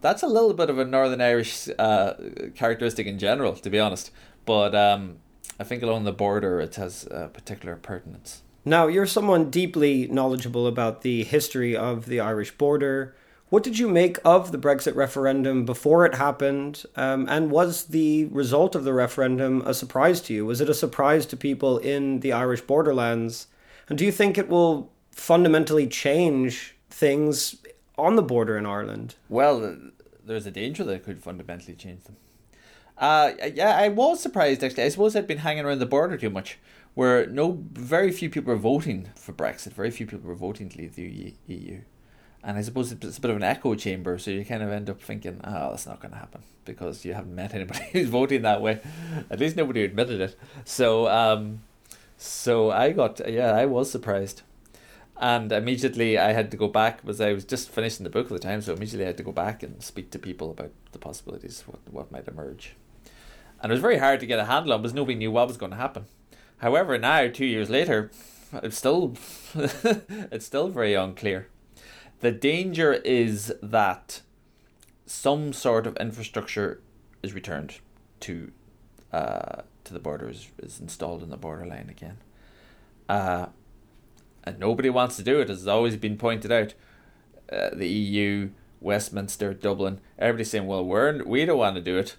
That's 0.00 0.22
a 0.22 0.26
little 0.26 0.54
bit 0.54 0.70
of 0.70 0.78
a 0.78 0.84
Northern 0.84 1.20
Irish 1.20 1.68
uh, 1.78 2.14
characteristic 2.54 3.06
in 3.06 3.18
general, 3.18 3.54
to 3.54 3.70
be 3.70 3.78
honest. 3.78 4.10
But 4.44 4.74
um, 4.74 5.18
I 5.60 5.64
think 5.64 5.82
along 5.82 6.04
the 6.04 6.12
border 6.12 6.60
it 6.60 6.74
has 6.74 7.06
a 7.10 7.28
particular 7.28 7.76
pertinence. 7.76 8.42
Now, 8.64 8.86
you're 8.86 9.06
someone 9.06 9.50
deeply 9.50 10.06
knowledgeable 10.08 10.66
about 10.66 11.02
the 11.02 11.24
history 11.24 11.76
of 11.76 12.06
the 12.06 12.20
Irish 12.20 12.52
border. 12.52 13.14
What 13.52 13.62
did 13.62 13.78
you 13.78 13.86
make 13.86 14.16
of 14.24 14.50
the 14.50 14.56
Brexit 14.56 14.94
referendum 14.96 15.66
before 15.66 16.06
it 16.06 16.14
happened? 16.14 16.84
Um, 16.96 17.26
and 17.28 17.50
was 17.50 17.84
the 17.84 18.24
result 18.26 18.74
of 18.74 18.84
the 18.84 18.94
referendum 18.94 19.60
a 19.66 19.74
surprise 19.74 20.22
to 20.22 20.32
you? 20.32 20.46
Was 20.46 20.62
it 20.62 20.70
a 20.70 20.74
surprise 20.74 21.26
to 21.26 21.36
people 21.36 21.76
in 21.76 22.20
the 22.20 22.32
Irish 22.32 22.62
borderlands? 22.62 23.48
And 23.90 23.98
do 23.98 24.06
you 24.06 24.12
think 24.12 24.38
it 24.38 24.48
will 24.48 24.90
fundamentally 25.10 25.86
change 25.86 26.76
things 26.88 27.56
on 27.98 28.16
the 28.16 28.22
border 28.22 28.56
in 28.56 28.66
Ireland. 28.66 29.16
Well, 29.28 29.76
there's 30.24 30.46
a 30.46 30.50
danger 30.50 30.84
that 30.84 30.92
it 30.94 31.04
could 31.04 31.22
fundamentally 31.22 31.74
change 31.74 32.04
them. 32.04 32.16
Uh, 32.98 33.32
yeah, 33.54 33.76
I 33.76 33.88
was 33.88 34.20
surprised 34.20 34.62
actually. 34.62 34.84
I 34.84 34.88
suppose 34.88 35.16
I'd 35.16 35.26
been 35.26 35.38
hanging 35.38 35.64
around 35.64 35.80
the 35.80 35.86
border 35.86 36.16
too 36.16 36.30
much, 36.30 36.58
where 36.94 37.26
no, 37.26 37.64
very 37.72 38.12
few 38.12 38.30
people 38.30 38.52
are 38.52 38.56
voting 38.56 39.08
for 39.16 39.32
Brexit. 39.32 39.72
Very 39.72 39.90
few 39.90 40.06
people 40.06 40.30
are 40.30 40.34
voting 40.34 40.68
to 40.70 40.78
leave 40.78 40.94
the 40.94 41.34
EU, 41.46 41.80
and 42.44 42.58
I 42.58 42.62
suppose 42.62 42.92
it's 42.92 43.18
a 43.18 43.20
bit 43.20 43.30
of 43.30 43.36
an 43.36 43.42
echo 43.42 43.74
chamber. 43.74 44.18
So 44.18 44.30
you 44.30 44.44
kind 44.44 44.62
of 44.62 44.70
end 44.70 44.90
up 44.90 45.00
thinking, 45.00 45.40
"Oh, 45.44 45.70
that's 45.70 45.86
not 45.86 46.00
going 46.00 46.12
to 46.12 46.18
happen," 46.18 46.42
because 46.64 47.04
you 47.04 47.14
haven't 47.14 47.34
met 47.34 47.54
anybody 47.54 47.84
who's 47.92 48.08
voting 48.08 48.42
that 48.42 48.60
way. 48.60 48.80
At 49.30 49.40
least 49.40 49.56
nobody 49.56 49.84
admitted 49.84 50.20
it. 50.20 50.36
So, 50.64 51.08
um, 51.08 51.62
so 52.16 52.70
I 52.70 52.92
got 52.92 53.20
yeah, 53.28 53.52
I 53.52 53.66
was 53.66 53.90
surprised 53.90 54.42
and 55.22 55.52
immediately 55.52 56.18
I 56.18 56.32
had 56.32 56.50
to 56.50 56.56
go 56.56 56.66
back 56.66 57.00
because 57.00 57.20
I 57.20 57.32
was 57.32 57.44
just 57.44 57.70
finishing 57.70 58.02
the 58.04 58.10
book 58.10 58.26
at 58.26 58.32
the 58.32 58.38
time, 58.40 58.60
so 58.60 58.72
immediately 58.72 59.04
I 59.04 59.08
had 59.08 59.16
to 59.18 59.22
go 59.22 59.30
back 59.30 59.62
and 59.62 59.80
speak 59.80 60.10
to 60.10 60.18
people 60.18 60.50
about 60.50 60.72
the 60.90 60.98
possibilities, 60.98 61.62
what 61.66 61.78
what 61.90 62.12
might 62.12 62.26
emerge. 62.26 62.74
And 63.62 63.70
it 63.70 63.74
was 63.74 63.80
very 63.80 63.98
hard 63.98 64.18
to 64.20 64.26
get 64.26 64.40
a 64.40 64.46
handle 64.46 64.72
on 64.72 64.82
because 64.82 64.94
nobody 64.94 65.14
knew 65.16 65.30
what 65.30 65.46
was 65.46 65.56
going 65.56 65.70
to 65.70 65.76
happen. 65.76 66.06
However, 66.56 66.98
now 66.98 67.28
two 67.28 67.46
years 67.46 67.70
later, 67.70 68.10
it's 68.52 68.76
still 68.76 69.16
it's 69.54 70.46
still 70.46 70.68
very 70.68 70.94
unclear. 70.94 71.46
The 72.22 72.30
danger 72.30 72.92
is 72.92 73.52
that 73.60 74.20
some 75.06 75.52
sort 75.52 75.88
of 75.88 75.96
infrastructure 75.96 76.80
is 77.20 77.34
returned 77.34 77.80
to 78.20 78.52
uh, 79.12 79.62
to 79.82 79.92
the 79.92 79.98
border 79.98 80.28
is, 80.28 80.48
is 80.62 80.78
installed 80.78 81.24
in 81.24 81.30
the 81.30 81.36
borderline 81.36 81.88
again. 81.90 82.18
Uh, 83.08 83.46
and 84.44 84.60
nobody 84.60 84.88
wants 84.88 85.16
to 85.16 85.24
do 85.24 85.40
it, 85.40 85.50
as 85.50 85.58
has 85.58 85.66
always 85.66 85.96
been 85.96 86.16
pointed 86.16 86.52
out. 86.52 86.74
Uh, 87.50 87.70
the 87.74 87.88
EU, 87.88 88.50
Westminster, 88.80 89.52
Dublin, 89.52 90.00
everybody's 90.16 90.50
saying, 90.50 90.66
well, 90.66 90.84
we're, 90.84 91.24
we 91.24 91.44
don't 91.44 91.58
want 91.58 91.74
to 91.74 91.82
do 91.82 91.98
it. 91.98 92.16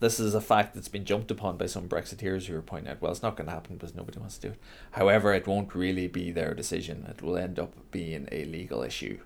This 0.00 0.20
is 0.20 0.34
a 0.34 0.40
fact 0.40 0.74
that's 0.74 0.88
been 0.88 1.04
jumped 1.04 1.30
upon 1.30 1.56
by 1.56 1.66
some 1.66 1.88
Brexiteers 1.88 2.46
who 2.46 2.56
are 2.56 2.62
pointing 2.62 2.90
out, 2.90 3.00
well, 3.00 3.12
it's 3.12 3.22
not 3.22 3.36
going 3.36 3.46
to 3.46 3.54
happen 3.54 3.76
because 3.76 3.94
nobody 3.94 4.18
wants 4.18 4.36
to 4.38 4.48
do 4.48 4.52
it. 4.52 4.60
However, 4.92 5.32
it 5.32 5.46
won't 5.46 5.74
really 5.74 6.08
be 6.08 6.30
their 6.30 6.54
decision. 6.54 7.06
It 7.08 7.22
will 7.22 7.36
end 7.36 7.58
up 7.58 7.72
being 7.90 8.28
a 8.30 8.44
legal 8.44 8.82
issue 8.82 9.20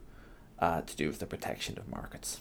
uh, 0.58 0.82
to 0.82 0.96
do 0.96 1.08
with 1.08 1.18
the 1.18 1.26
protection 1.26 1.78
of 1.78 1.88
markets. 1.88 2.40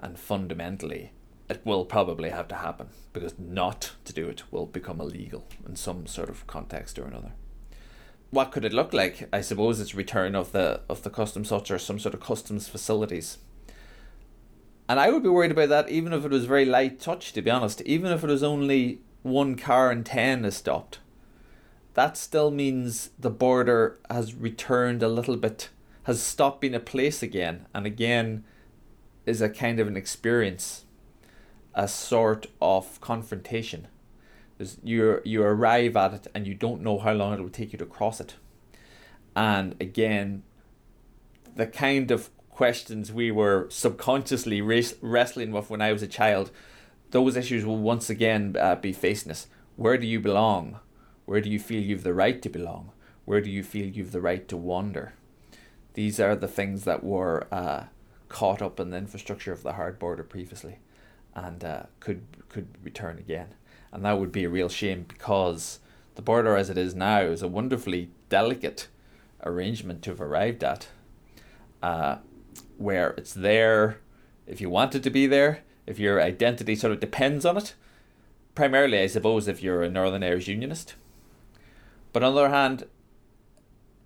And 0.00 0.18
fundamentally, 0.18 1.12
it 1.48 1.62
will 1.64 1.84
probably 1.84 2.30
have 2.30 2.48
to 2.48 2.56
happen 2.56 2.88
because 3.12 3.34
not 3.38 3.92
to 4.04 4.12
do 4.12 4.28
it 4.28 4.42
will 4.50 4.66
become 4.66 5.00
illegal 5.00 5.46
in 5.66 5.76
some 5.76 6.06
sort 6.06 6.28
of 6.28 6.46
context 6.46 6.98
or 6.98 7.04
another. 7.04 7.32
What 8.30 8.52
could 8.52 8.64
it 8.64 8.74
look 8.74 8.92
like? 8.92 9.28
I 9.32 9.40
suppose 9.40 9.80
it's 9.80 9.94
return 9.94 10.34
of 10.34 10.52
the 10.52 10.82
of 10.88 11.02
the 11.02 11.10
customs 11.10 11.48
hut 11.48 11.70
or 11.70 11.78
some 11.78 11.98
sort 11.98 12.14
of 12.14 12.20
customs 12.20 12.68
facilities. 12.68 13.38
And 14.88 14.98
I 14.98 15.10
would 15.10 15.22
be 15.22 15.28
worried 15.28 15.50
about 15.50 15.68
that 15.68 15.90
even 15.90 16.12
if 16.12 16.24
it 16.24 16.30
was 16.30 16.46
very 16.46 16.64
light 16.64 17.00
touch, 17.00 17.32
to 17.34 17.42
be 17.42 17.50
honest. 17.50 17.82
Even 17.82 18.10
if 18.10 18.24
it 18.24 18.28
was 18.28 18.42
only 18.42 19.00
one 19.22 19.56
car 19.56 19.92
in 19.92 20.04
ten 20.04 20.44
is 20.44 20.56
stopped. 20.56 21.00
That 21.94 22.16
still 22.16 22.50
means 22.50 23.10
the 23.18 23.30
border 23.30 23.98
has 24.08 24.34
returned 24.34 25.02
a 25.02 25.08
little 25.08 25.36
bit, 25.36 25.68
has 26.04 26.22
stopped 26.22 26.60
being 26.60 26.74
a 26.74 26.80
place 26.80 27.22
again, 27.22 27.66
and 27.74 27.86
again 27.86 28.44
is 29.26 29.42
a 29.42 29.48
kind 29.48 29.78
of 29.78 29.88
an 29.88 29.96
experience 29.96 30.84
a 31.78 31.86
sort 31.86 32.46
of 32.60 33.00
confrontation. 33.00 33.86
you 34.82 35.20
you 35.24 35.42
arrive 35.42 35.96
at 35.96 36.12
it 36.12 36.26
and 36.34 36.46
you 36.46 36.54
don't 36.54 36.82
know 36.82 36.98
how 36.98 37.12
long 37.12 37.32
it 37.32 37.40
will 37.40 37.48
take 37.48 37.72
you 37.72 37.78
to 37.78 37.86
cross 37.86 38.20
it. 38.20 38.34
And 39.36 39.76
again, 39.80 40.42
the 41.54 41.66
kind 41.66 42.10
of 42.10 42.30
questions 42.58 43.12
we 43.12 43.30
were 43.30 43.68
subconsciously 43.70 44.60
wrestling 44.60 45.52
with 45.52 45.70
when 45.70 45.80
I 45.80 45.92
was 45.92 46.02
a 46.02 46.08
child, 46.08 46.50
those 47.12 47.36
issues 47.36 47.64
will 47.64 47.78
once 47.78 48.10
again 48.10 48.56
uh, 48.58 48.74
be 48.74 48.92
facing 48.92 49.30
us. 49.30 49.46
Where 49.76 49.96
do 49.96 50.08
you 50.08 50.18
belong? 50.18 50.80
Where 51.24 51.40
do 51.40 51.48
you 51.48 51.60
feel 51.60 51.80
you've 51.80 52.02
the 52.02 52.12
right 52.14 52.42
to 52.42 52.48
belong? 52.48 52.90
Where 53.26 53.40
do 53.40 53.48
you 53.48 53.62
feel 53.62 53.86
you've 53.86 54.10
the 54.10 54.20
right 54.20 54.48
to 54.48 54.56
wander? 54.56 55.12
These 55.94 56.18
are 56.18 56.34
the 56.34 56.48
things 56.48 56.82
that 56.82 57.04
were 57.04 57.46
uh, 57.52 57.84
caught 58.28 58.60
up 58.60 58.80
in 58.80 58.90
the 58.90 58.98
infrastructure 58.98 59.52
of 59.52 59.62
the 59.62 59.74
hard 59.74 60.00
border 60.00 60.24
previously 60.24 60.78
and 61.36 61.64
uh, 61.64 61.82
could 62.00 62.22
could 62.48 62.66
return 62.82 63.18
again. 63.18 63.54
And 63.92 64.04
that 64.04 64.18
would 64.18 64.32
be 64.32 64.42
a 64.42 64.50
real 64.50 64.68
shame 64.68 65.04
because 65.06 65.78
the 66.16 66.22
border 66.22 66.56
as 66.56 66.70
it 66.70 66.76
is 66.76 66.92
now 66.92 67.20
is 67.20 67.40
a 67.40 67.46
wonderfully 67.46 68.10
delicate 68.28 68.88
arrangement 69.44 70.02
to 70.02 70.10
have 70.10 70.20
arrived 70.20 70.64
at, 70.64 70.88
uh, 71.84 72.16
where 72.78 73.10
it's 73.10 73.34
there 73.34 73.98
if 74.46 74.62
you 74.62 74.70
want 74.70 74.94
it 74.94 75.02
to 75.02 75.10
be 75.10 75.26
there, 75.26 75.62
if 75.86 75.98
your 75.98 76.22
identity 76.22 76.74
sort 76.74 76.94
of 76.94 77.00
depends 77.00 77.44
on 77.44 77.58
it. 77.58 77.74
Primarily, 78.54 79.00
I 79.00 79.06
suppose, 79.06 79.46
if 79.46 79.62
you're 79.62 79.82
a 79.82 79.90
Northern 79.90 80.24
Irish 80.24 80.48
Unionist. 80.48 80.94
But 82.12 82.24
on 82.24 82.34
the 82.34 82.40
other 82.40 82.50
hand, 82.50 82.84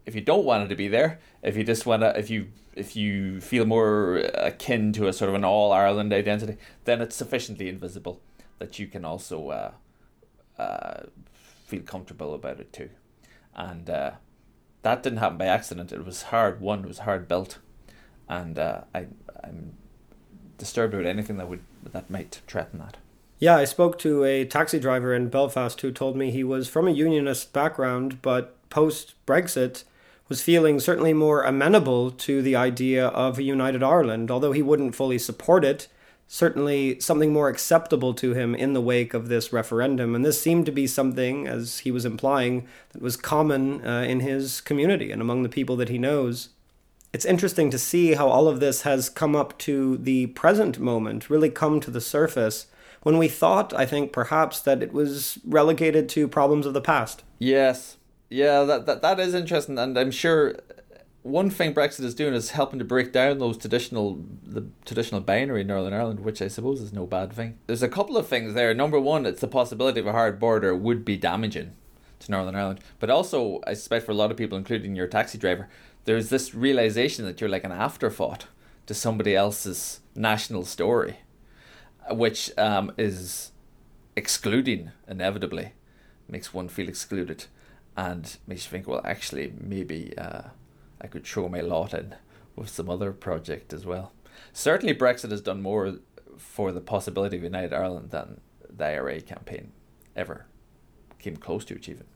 if 0.04 0.14
you 0.14 0.20
don't 0.20 0.44
want 0.44 0.64
it 0.64 0.68
to 0.68 0.74
be 0.74 0.88
there, 0.88 1.20
if 1.42 1.56
you 1.56 1.62
just 1.62 1.86
want 1.86 2.02
to, 2.02 2.18
if 2.18 2.28
you 2.28 2.48
if 2.74 2.96
you 2.96 3.40
feel 3.40 3.66
more 3.66 4.16
akin 4.34 4.92
to 4.94 5.06
a 5.06 5.12
sort 5.12 5.28
of 5.28 5.34
an 5.34 5.44
all 5.44 5.72
Ireland 5.72 6.12
identity, 6.12 6.56
then 6.84 7.00
it's 7.00 7.14
sufficiently 7.14 7.68
invisible 7.68 8.20
that 8.58 8.78
you 8.78 8.86
can 8.86 9.04
also 9.04 9.50
uh, 9.50 9.70
uh, 10.58 11.02
feel 11.66 11.82
comfortable 11.82 12.34
about 12.34 12.60
it 12.60 12.72
too. 12.72 12.90
And 13.54 13.88
uh, 13.88 14.12
that 14.82 15.02
didn't 15.02 15.18
happen 15.18 15.38
by 15.38 15.46
accident. 15.46 15.92
It 15.92 16.04
was 16.04 16.22
hard 16.24 16.60
won. 16.60 16.80
It 16.80 16.88
was 16.88 17.00
hard 17.00 17.28
built, 17.28 17.58
and 18.28 18.58
uh, 18.58 18.82
I 18.94 19.06
I'm 19.42 19.72
disturbed 20.58 20.94
about 20.94 21.06
anything 21.06 21.36
that 21.38 21.48
would 21.48 21.60
that 21.92 22.10
might 22.10 22.40
threaten 22.46 22.78
that. 22.78 22.96
Yeah, 23.38 23.56
I 23.56 23.64
spoke 23.64 23.98
to 23.98 24.22
a 24.22 24.44
taxi 24.44 24.78
driver 24.78 25.12
in 25.12 25.28
Belfast 25.28 25.80
who 25.80 25.90
told 25.90 26.16
me 26.16 26.30
he 26.30 26.44
was 26.44 26.68
from 26.68 26.86
a 26.86 26.92
unionist 26.92 27.52
background, 27.52 28.22
but 28.22 28.56
post 28.70 29.14
Brexit 29.26 29.82
was 30.28 30.42
feeling 30.42 30.78
certainly 30.78 31.12
more 31.12 31.42
amenable 31.42 32.12
to 32.12 32.40
the 32.40 32.54
idea 32.54 33.08
of 33.08 33.38
a 33.38 33.42
united 33.42 33.82
Ireland, 33.82 34.30
although 34.30 34.52
he 34.52 34.62
wouldn't 34.62 34.94
fully 34.94 35.18
support 35.18 35.64
it. 35.64 35.88
Certainly, 36.28 37.00
something 37.00 37.32
more 37.32 37.50
acceptable 37.50 38.14
to 38.14 38.32
him 38.32 38.54
in 38.54 38.72
the 38.72 38.80
wake 38.80 39.12
of 39.12 39.28
this 39.28 39.52
referendum. 39.52 40.14
And 40.14 40.24
this 40.24 40.40
seemed 40.40 40.64
to 40.66 40.72
be 40.72 40.86
something, 40.86 41.46
as 41.46 41.80
he 41.80 41.90
was 41.90 42.06
implying, 42.06 42.66
that 42.92 43.02
was 43.02 43.18
common 43.18 43.86
uh, 43.86 44.04
in 44.08 44.20
his 44.20 44.62
community 44.62 45.10
and 45.10 45.20
among 45.20 45.42
the 45.42 45.50
people 45.50 45.76
that 45.76 45.90
he 45.90 45.98
knows. 45.98 46.48
It's 47.12 47.26
interesting 47.26 47.70
to 47.70 47.78
see 47.78 48.14
how 48.14 48.28
all 48.28 48.48
of 48.48 48.60
this 48.60 48.82
has 48.82 49.10
come 49.10 49.36
up 49.36 49.58
to 49.58 49.98
the 49.98 50.28
present 50.28 50.78
moment, 50.78 51.28
really 51.28 51.50
come 51.50 51.78
to 51.80 51.90
the 51.90 52.00
surface, 52.00 52.68
when 53.02 53.18
we 53.18 53.28
thought, 53.28 53.74
I 53.74 53.84
think, 53.84 54.12
perhaps 54.12 54.60
that 54.60 54.82
it 54.82 54.92
was 54.92 55.38
relegated 55.44 56.08
to 56.10 56.26
problems 56.26 56.64
of 56.64 56.72
the 56.72 56.80
past. 56.80 57.22
Yes, 57.38 57.98
yeah, 58.30 58.62
that, 58.64 58.86
that 58.86 59.02
that 59.02 59.20
is 59.20 59.34
interesting, 59.34 59.78
and 59.78 59.98
I'm 59.98 60.10
sure 60.10 60.54
one 61.22 61.50
thing 61.50 61.74
Brexit 61.74 62.04
is 62.04 62.14
doing 62.14 62.32
is 62.32 62.52
helping 62.52 62.78
to 62.78 62.84
break 62.84 63.12
down 63.12 63.38
those 63.38 63.58
traditional 63.58 64.24
the 64.42 64.66
traditional 64.84 65.20
binary 65.20 65.60
in 65.60 65.66
Northern 65.66 65.92
Ireland, 65.92 66.20
which 66.20 66.40
I 66.40 66.48
suppose 66.48 66.80
is 66.80 66.92
no 66.92 67.06
bad 67.06 67.32
thing. 67.32 67.58
There's 67.66 67.82
a 67.82 67.88
couple 67.88 68.16
of 68.16 68.26
things 68.26 68.54
there. 68.54 68.72
Number 68.72 68.98
one, 68.98 69.26
it's 69.26 69.40
the 69.40 69.48
possibility 69.48 70.00
of 70.00 70.06
a 70.06 70.12
hard 70.12 70.40
border 70.40 70.74
would 70.74 71.04
be 71.04 71.16
damaging 71.16 71.72
to 72.20 72.30
Northern 72.30 72.56
Ireland, 72.56 72.80
but 73.00 73.10
also 73.10 73.60
I 73.66 73.74
suspect 73.74 74.06
for 74.06 74.12
a 74.12 74.16
lot 74.16 74.30
of 74.30 74.36
people, 74.36 74.56
including 74.56 74.96
your 74.96 75.08
taxi 75.08 75.38
driver, 75.38 75.68
there's 76.04 76.30
this 76.30 76.54
realization 76.54 77.24
that 77.24 77.40
you're 77.40 77.50
like 77.50 77.64
an 77.64 77.72
afterthought 77.72 78.46
to 78.86 78.94
somebody 78.94 79.36
else's 79.36 80.00
national 80.14 80.64
story, 80.64 81.18
which 82.10 82.50
um, 82.58 82.92
is 82.98 83.52
excluding 84.16 84.90
inevitably, 85.08 85.72
makes 86.28 86.52
one 86.52 86.68
feel 86.68 86.88
excluded 86.88 87.46
and 87.96 88.36
makes 88.46 88.64
you 88.64 88.70
think, 88.70 88.88
well, 88.88 89.02
actually, 89.04 89.52
maybe 89.60 90.16
uh, 90.18 90.42
I 91.00 91.06
could 91.06 91.24
throw 91.24 91.48
my 91.48 91.60
lot 91.60 91.94
in 91.94 92.14
with 92.56 92.68
some 92.68 92.88
other 92.88 93.12
project 93.12 93.72
as 93.72 93.86
well. 93.86 94.12
Certainly, 94.52 94.94
Brexit 94.94 95.30
has 95.30 95.40
done 95.40 95.62
more 95.62 95.98
for 96.36 96.72
the 96.72 96.80
possibility 96.80 97.36
of 97.36 97.42
United 97.42 97.72
Ireland 97.72 98.10
than 98.10 98.40
the 98.68 98.86
IRA 98.86 99.20
campaign 99.20 99.72
ever 100.16 100.46
came 101.18 101.36
close 101.36 101.64
to 101.66 101.74
achieving. 101.74 102.06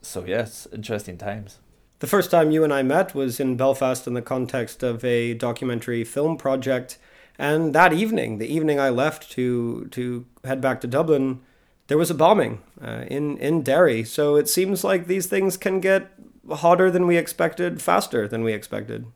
So, 0.00 0.24
yes, 0.24 0.66
interesting 0.72 1.18
times. 1.18 1.58
The 2.02 2.08
first 2.08 2.32
time 2.32 2.50
you 2.50 2.64
and 2.64 2.72
I 2.74 2.82
met 2.82 3.14
was 3.14 3.38
in 3.38 3.56
Belfast 3.56 4.08
in 4.08 4.14
the 4.14 4.22
context 4.22 4.82
of 4.82 5.04
a 5.04 5.34
documentary 5.34 6.02
film 6.02 6.36
project. 6.36 6.98
And 7.38 7.72
that 7.76 7.92
evening, 7.92 8.38
the 8.38 8.52
evening 8.52 8.80
I 8.80 8.88
left 8.88 9.30
to, 9.30 9.86
to 9.92 10.26
head 10.42 10.60
back 10.60 10.80
to 10.80 10.88
Dublin, 10.88 11.42
there 11.86 11.96
was 11.96 12.10
a 12.10 12.14
bombing 12.14 12.60
uh, 12.82 13.04
in 13.06 13.38
in 13.38 13.62
Derry. 13.62 14.02
So 14.02 14.34
it 14.34 14.48
seems 14.48 14.82
like 14.82 15.06
these 15.06 15.28
things 15.28 15.56
can 15.56 15.78
get 15.78 16.10
hotter 16.50 16.90
than 16.90 17.06
we 17.06 17.16
expected, 17.16 17.80
faster 17.80 18.26
than 18.26 18.42
we 18.42 18.52
expected. 18.52 19.06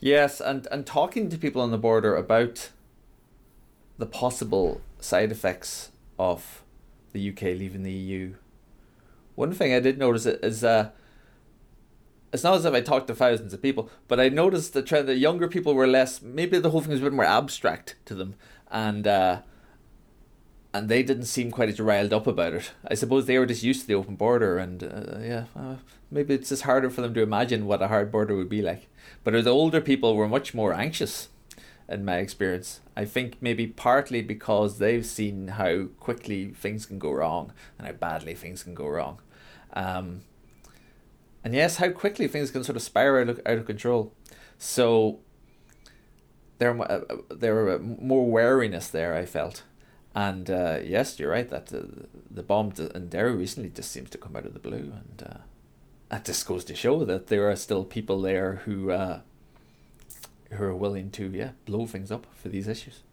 Yes, 0.00 0.40
and 0.40 0.66
and 0.72 0.86
talking 0.86 1.28
to 1.28 1.36
people 1.36 1.60
on 1.60 1.72
the 1.72 1.76
border 1.76 2.16
about 2.16 2.70
the 3.98 4.06
possible 4.06 4.80
side 4.98 5.30
effects 5.30 5.90
of 6.18 6.62
the 7.12 7.28
UK 7.28 7.42
leaving 7.42 7.82
the 7.82 7.92
EU. 7.92 8.36
One 9.34 9.52
thing 9.52 9.74
I 9.74 9.80
did 9.80 9.98
notice 9.98 10.24
is 10.24 10.64
uh, 10.64 10.88
it's 12.32 12.44
not 12.44 12.54
as 12.54 12.64
if 12.64 12.74
I 12.74 12.80
talked 12.80 13.06
to 13.08 13.14
thousands 13.14 13.54
of 13.54 13.62
people, 13.62 13.90
but 14.06 14.20
I 14.20 14.28
noticed 14.28 14.72
the 14.72 14.82
trend 14.82 15.08
that 15.08 15.16
younger 15.16 15.48
people 15.48 15.74
were 15.74 15.86
less. 15.86 16.20
Maybe 16.22 16.58
the 16.58 16.70
whole 16.70 16.80
thing 16.80 16.90
was 16.90 17.00
a 17.00 17.04
bit 17.04 17.12
more 17.12 17.24
abstract 17.24 17.96
to 18.06 18.14
them, 18.14 18.34
and 18.70 19.06
uh, 19.06 19.40
and 20.74 20.88
they 20.88 21.02
didn't 21.02 21.24
seem 21.24 21.50
quite 21.50 21.68
as 21.68 21.80
riled 21.80 22.12
up 22.12 22.26
about 22.26 22.54
it. 22.54 22.72
I 22.86 22.94
suppose 22.94 23.26
they 23.26 23.38
were 23.38 23.46
just 23.46 23.62
used 23.62 23.82
to 23.82 23.86
the 23.86 23.94
open 23.94 24.16
border, 24.16 24.58
and 24.58 24.82
uh, 24.82 25.18
yeah, 25.20 25.44
uh, 25.56 25.76
maybe 26.10 26.34
it's 26.34 26.50
just 26.50 26.62
harder 26.62 26.90
for 26.90 27.00
them 27.00 27.14
to 27.14 27.22
imagine 27.22 27.66
what 27.66 27.82
a 27.82 27.88
hard 27.88 28.12
border 28.12 28.36
would 28.36 28.48
be 28.48 28.62
like. 28.62 28.88
But 29.24 29.32
the 29.32 29.50
older 29.50 29.80
people 29.80 30.14
were 30.14 30.28
much 30.28 30.54
more 30.54 30.74
anxious, 30.74 31.28
in 31.88 32.04
my 32.04 32.18
experience. 32.18 32.80
I 32.96 33.04
think 33.04 33.38
maybe 33.40 33.66
partly 33.66 34.20
because 34.20 34.78
they've 34.78 35.06
seen 35.06 35.48
how 35.48 35.86
quickly 35.98 36.48
things 36.48 36.84
can 36.84 36.98
go 36.98 37.12
wrong 37.12 37.52
and 37.78 37.86
how 37.86 37.94
badly 37.94 38.34
things 38.34 38.62
can 38.62 38.74
go 38.74 38.88
wrong. 38.88 39.20
Um, 39.72 40.22
and 41.48 41.54
yes, 41.54 41.76
how 41.76 41.88
quickly 41.90 42.28
things 42.28 42.50
can 42.50 42.62
sort 42.62 42.76
of 42.76 42.82
spiral 42.82 43.30
out 43.46 43.58
of, 43.58 43.64
control. 43.64 44.12
So 44.58 45.20
there, 46.58 46.78
uh, 46.78 47.00
there 47.30 47.54
were 47.54 47.78
more 47.78 48.26
wariness 48.26 48.88
there. 48.88 49.14
I 49.14 49.24
felt 49.24 49.62
and 50.14 50.50
uh, 50.50 50.80
yes, 50.82 51.20
you're 51.20 51.30
right 51.30 51.48
that 51.48 51.72
uh, 51.72 52.06
the 52.28 52.42
bomb 52.42 52.72
in 52.92 53.08
Derry 53.08 53.36
recently 53.36 53.70
just 53.70 53.92
seems 53.92 54.10
to 54.10 54.18
come 54.18 54.34
out 54.34 54.46
of 54.46 54.52
the 54.52 54.58
blue, 54.58 54.92
and 54.92 55.22
uh, 55.24 55.38
that 56.08 56.24
just 56.24 56.44
goes 56.44 56.64
to 56.64 56.74
show 56.74 57.04
that 57.04 57.28
there 57.28 57.48
are 57.48 57.54
still 57.54 57.84
people 57.84 58.20
there 58.20 58.62
who 58.64 58.90
uh, 58.90 59.20
who 60.50 60.64
are 60.64 60.74
willing 60.74 61.10
to 61.12 61.30
yeah 61.30 61.50
blow 61.66 61.86
things 61.86 62.10
up 62.10 62.26
for 62.34 62.48
these 62.48 62.66
issues. 62.66 63.04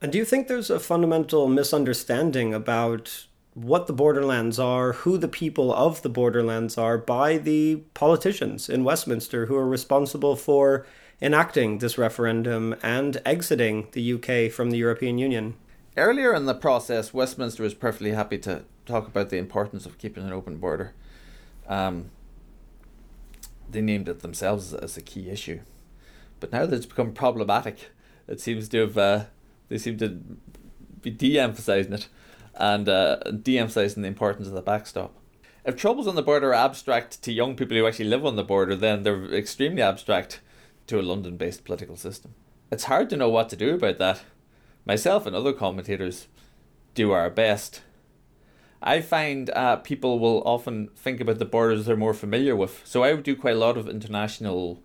And 0.00 0.12
do 0.12 0.18
you 0.18 0.24
think 0.24 0.46
there's 0.46 0.70
a 0.70 0.78
fundamental 0.78 1.48
misunderstanding 1.48 2.54
about 2.54 3.26
what 3.54 3.86
the 3.86 3.92
borderlands 3.92 4.58
are, 4.58 4.92
who 4.92 5.18
the 5.18 5.28
people 5.28 5.72
of 5.72 6.02
the 6.02 6.08
borderlands 6.08 6.78
are, 6.78 6.96
by 6.96 7.36
the 7.36 7.76
politicians 7.94 8.68
in 8.68 8.84
Westminster 8.84 9.46
who 9.46 9.56
are 9.56 9.68
responsible 9.68 10.36
for 10.36 10.86
enacting 11.20 11.78
this 11.78 11.98
referendum 11.98 12.74
and 12.82 13.20
exiting 13.24 13.88
the 13.92 14.14
UK 14.14 14.50
from 14.50 14.70
the 14.70 14.78
European 14.78 15.18
Union? 15.18 15.54
Earlier 15.96 16.34
in 16.34 16.46
the 16.46 16.54
process, 16.54 17.12
Westminster 17.12 17.62
was 17.62 17.74
perfectly 17.74 18.12
happy 18.12 18.38
to 18.38 18.64
talk 18.86 19.06
about 19.06 19.28
the 19.28 19.36
importance 19.36 19.84
of 19.84 19.98
keeping 19.98 20.24
an 20.24 20.32
open 20.32 20.56
border. 20.56 20.94
Um, 21.68 22.10
they 23.70 23.82
named 23.82 24.08
it 24.08 24.20
themselves 24.20 24.72
as 24.72 24.96
a 24.96 25.02
key 25.02 25.28
issue. 25.28 25.60
But 26.40 26.52
now 26.52 26.66
that 26.66 26.74
it's 26.74 26.86
become 26.86 27.12
problematic, 27.12 27.90
it 28.26 28.40
seems 28.40 28.68
to 28.70 28.80
have 28.80 28.98
uh, 28.98 29.24
they 29.68 29.78
seem 29.78 29.98
to 29.98 30.18
be 31.02 31.10
de-emphasizing 31.10 31.92
it 31.92 32.08
and 32.54 32.88
uh, 32.88 33.16
de-emphasizing 33.16 34.02
the 34.02 34.08
importance 34.08 34.48
of 34.48 34.54
the 34.54 34.62
backstop. 34.62 35.14
If 35.64 35.76
troubles 35.76 36.08
on 36.08 36.16
the 36.16 36.22
border 36.22 36.50
are 36.50 36.54
abstract 36.54 37.22
to 37.22 37.32
young 37.32 37.54
people 37.54 37.76
who 37.76 37.86
actually 37.86 38.06
live 38.06 38.26
on 38.26 38.36
the 38.36 38.42
border, 38.42 38.74
then 38.74 39.02
they're 39.02 39.32
extremely 39.32 39.82
abstract 39.82 40.40
to 40.88 41.00
a 41.00 41.02
London-based 41.02 41.64
political 41.64 41.96
system. 41.96 42.34
It's 42.70 42.84
hard 42.84 43.08
to 43.10 43.16
know 43.16 43.28
what 43.28 43.48
to 43.50 43.56
do 43.56 43.74
about 43.74 43.98
that. 43.98 44.22
Myself 44.84 45.26
and 45.26 45.36
other 45.36 45.52
commentators 45.52 46.26
do 46.94 47.12
our 47.12 47.30
best. 47.30 47.82
I 48.82 49.00
find 49.00 49.50
uh, 49.50 49.76
people 49.76 50.18
will 50.18 50.42
often 50.44 50.88
think 50.96 51.20
about 51.20 51.38
the 51.38 51.44
borders 51.44 51.86
they're 51.86 51.96
more 51.96 52.14
familiar 52.14 52.56
with. 52.56 52.82
So 52.84 53.04
I 53.04 53.12
would 53.12 53.22
do 53.22 53.36
quite 53.36 53.54
a 53.54 53.58
lot 53.58 53.76
of 53.76 53.88
international 53.88 54.82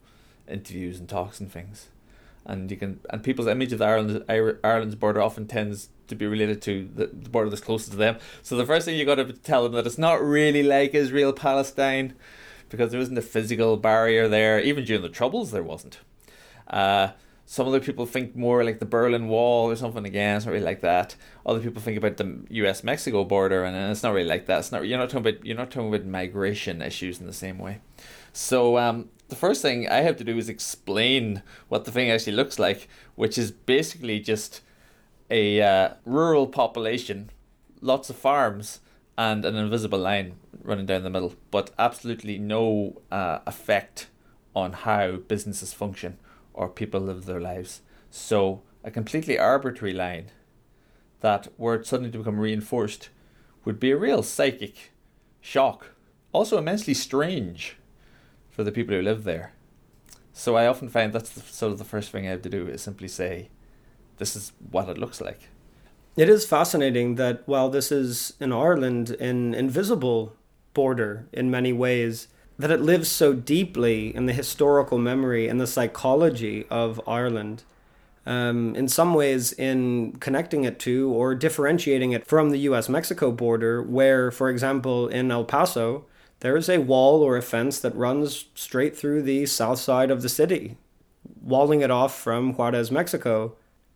interviews 0.48 1.00
and 1.00 1.10
talks 1.10 1.40
and 1.40 1.52
things 1.52 1.88
and 2.48 2.72
you 2.72 2.78
can 2.78 3.00
and 3.10 3.22
people's 3.22 3.48
image 3.48 3.74
of 3.74 3.82
Ireland 3.82 4.24
Ireland's 4.30 4.96
border 4.96 5.22
often 5.22 5.46
tends 5.46 5.90
to 6.08 6.16
be 6.16 6.26
related 6.26 6.62
to 6.64 6.90
the, 6.96 7.08
the 7.08 7.30
border 7.30 7.50
that's 7.50 7.62
closest 7.62 7.92
to 7.92 7.98
them. 7.98 8.18
So 8.42 8.56
the 8.56 8.66
first 8.66 8.86
thing 8.86 8.96
you 8.98 9.06
got 9.06 9.16
to 9.16 9.34
tell 9.34 9.64
them 9.64 9.74
that 9.74 9.86
it's 9.86 9.98
not 9.98 10.24
really 10.24 10.64
like 10.64 10.94
Israel 10.94 11.34
Palestine, 11.34 12.14
because 12.70 12.92
there 12.92 13.02
isn't 13.02 13.18
a 13.18 13.22
physical 13.22 13.78
barrier 13.78 14.28
there. 14.28 14.60
Even 14.60 14.86
during 14.86 15.02
the 15.02 15.10
Troubles, 15.10 15.52
there 15.52 15.64
wasn't. 15.64 16.00
Uh, 16.68 17.10
some 17.46 17.68
other 17.68 17.80
people 17.80 18.06
think 18.06 18.36
more 18.36 18.64
like 18.64 18.80
the 18.80 18.86
Berlin 18.86 19.30
Wall 19.30 19.72
or 19.72 19.76
something. 19.78 20.06
Again, 20.06 20.36
it's 20.36 20.46
not 20.46 20.52
really 20.52 20.66
like 20.66 20.82
that. 20.82 21.16
Other 21.46 21.62
people 21.62 21.82
think 21.82 21.98
about 21.98 22.18
the 22.18 22.46
U.S. 22.50 22.84
Mexico 22.84 23.24
border, 23.24 23.64
and 23.64 23.92
it's 23.92 24.04
not 24.04 24.14
really 24.14 24.28
like 24.28 24.48
that. 24.48 24.60
It's 24.60 24.72
not. 24.72 24.86
You're 24.86 24.98
not 24.98 25.10
talking 25.10 25.28
about. 25.28 25.46
You're 25.46 25.56
not 25.56 25.72
talking 25.72 25.88
about 25.88 26.06
migration 26.06 26.82
issues 26.82 27.22
in 27.22 27.26
the 27.26 27.34
same 27.34 27.58
way. 27.58 27.80
So 28.38 28.78
um, 28.78 29.10
the 29.30 29.36
first 29.36 29.64
thing 29.64 29.90
I 29.90 30.02
have 30.02 30.16
to 30.18 30.24
do 30.24 30.38
is 30.38 30.48
explain 30.48 31.42
what 31.70 31.86
the 31.86 31.92
thing 31.92 32.12
actually 32.12 32.34
looks 32.34 32.60
like, 32.60 32.88
which 33.16 33.36
is 33.36 33.50
basically 33.50 34.20
just 34.20 34.62
a 35.32 35.60
uh, 35.60 35.94
rural 36.06 36.46
population, 36.46 37.32
lots 37.82 38.12
of 38.12 38.16
farms, 38.16 38.80
and 39.18 39.44
an 39.44 39.56
invisible 39.56 39.98
line 39.98 40.36
running 40.62 40.86
down 40.86 41.02
the 41.02 41.10
middle, 41.10 41.34
but 41.50 41.72
absolutely 41.80 42.38
no 42.38 43.02
uh, 43.12 43.40
effect 43.48 44.06
on 44.56 44.72
how 44.74 45.14
businesses 45.14 45.74
function 45.74 46.20
or 46.54 46.70
people 46.70 47.02
live 47.02 47.26
their 47.26 47.42
lives. 47.42 47.82
So, 48.12 48.62
a 48.84 48.92
completely 48.92 49.40
arbitrary 49.40 49.96
line 49.96 50.28
that, 51.22 51.48
were 51.58 51.74
it 51.74 51.88
suddenly 51.88 52.12
to 52.12 52.20
become 52.20 52.40
reinforced, 52.40 53.10
would 53.66 53.80
be 53.80 53.90
a 53.90 53.98
real 53.98 54.22
psychic 54.22 54.92
shock. 55.42 55.96
Also, 56.34 56.60
immensely 56.60 56.94
strange 56.94 57.78
for 58.58 58.64
the 58.64 58.72
people 58.72 58.96
who 58.96 59.04
live 59.04 59.24
there. 59.24 59.54
So 60.34 60.56
I 60.56 60.66
often 60.66 60.90
find 60.90 61.14
that's 61.14 61.30
the, 61.30 61.42
sort 61.42 61.72
of 61.72 61.78
the 61.78 61.86
first 61.86 62.10
thing 62.10 62.26
I 62.26 62.32
have 62.32 62.42
to 62.42 62.50
do 62.50 62.68
is 62.68 62.82
simply 62.82 63.08
say, 63.08 63.50
this 64.18 64.36
is 64.36 64.52
what 64.72 64.90
it 64.90 64.98
looks 64.98 65.22
like. 65.22 65.42
It 66.16 66.28
is 66.28 66.44
fascinating 66.44 67.16
that 67.16 67.44
while 67.46 67.70
this 67.70 67.92
is 67.92 68.34
in 68.40 68.52
Ireland 68.52 69.12
an 69.12 69.54
invisible 69.54 70.36
border 70.74 71.28
in 71.32 71.52
many 71.52 71.72
ways, 71.72 72.30
that 72.58 72.72
it 72.72 72.82
lives 72.82 73.10
so 73.10 73.32
deeply 73.32 74.16
in 74.16 74.26
the 74.26 74.34
historical 74.34 74.98
memory 74.98 75.48
and 75.48 75.62
the 75.62 75.68
psychology 75.68 76.66
of 76.72 77.00
Ireland. 77.08 77.62
Um, 78.26 78.76
in 78.76 78.88
some 78.88 79.14
ways, 79.14 79.54
in 79.54 80.14
connecting 80.14 80.64
it 80.64 80.80
to 80.80 81.12
or 81.12 81.36
differentiating 81.36 82.12
it 82.12 82.26
from 82.26 82.50
the 82.50 82.60
US 82.70 82.90
Mexico 82.90 83.32
border, 83.32 83.84
where, 83.84 84.32
for 84.32 84.50
example, 84.50 85.08
in 85.08 85.30
El 85.30 85.46
Paso, 85.46 86.06
there 86.40 86.58
is 86.58 86.70
a 86.70 86.80
wall 86.80 87.22
or 87.24 87.38
a 87.38 87.42
fence 87.42 87.80
that 87.80 87.96
runs 87.96 88.46
straight 88.54 88.96
through 88.96 89.24
the 89.24 89.46
south 89.46 89.80
side 89.80 90.12
of 90.12 90.22
the 90.22 90.30
city, 90.30 90.78
walling 91.42 91.82
it 91.82 91.92
off 91.92 92.18
from 92.18 92.54
Juarez, 92.54 92.92
Mexico. 92.92 93.56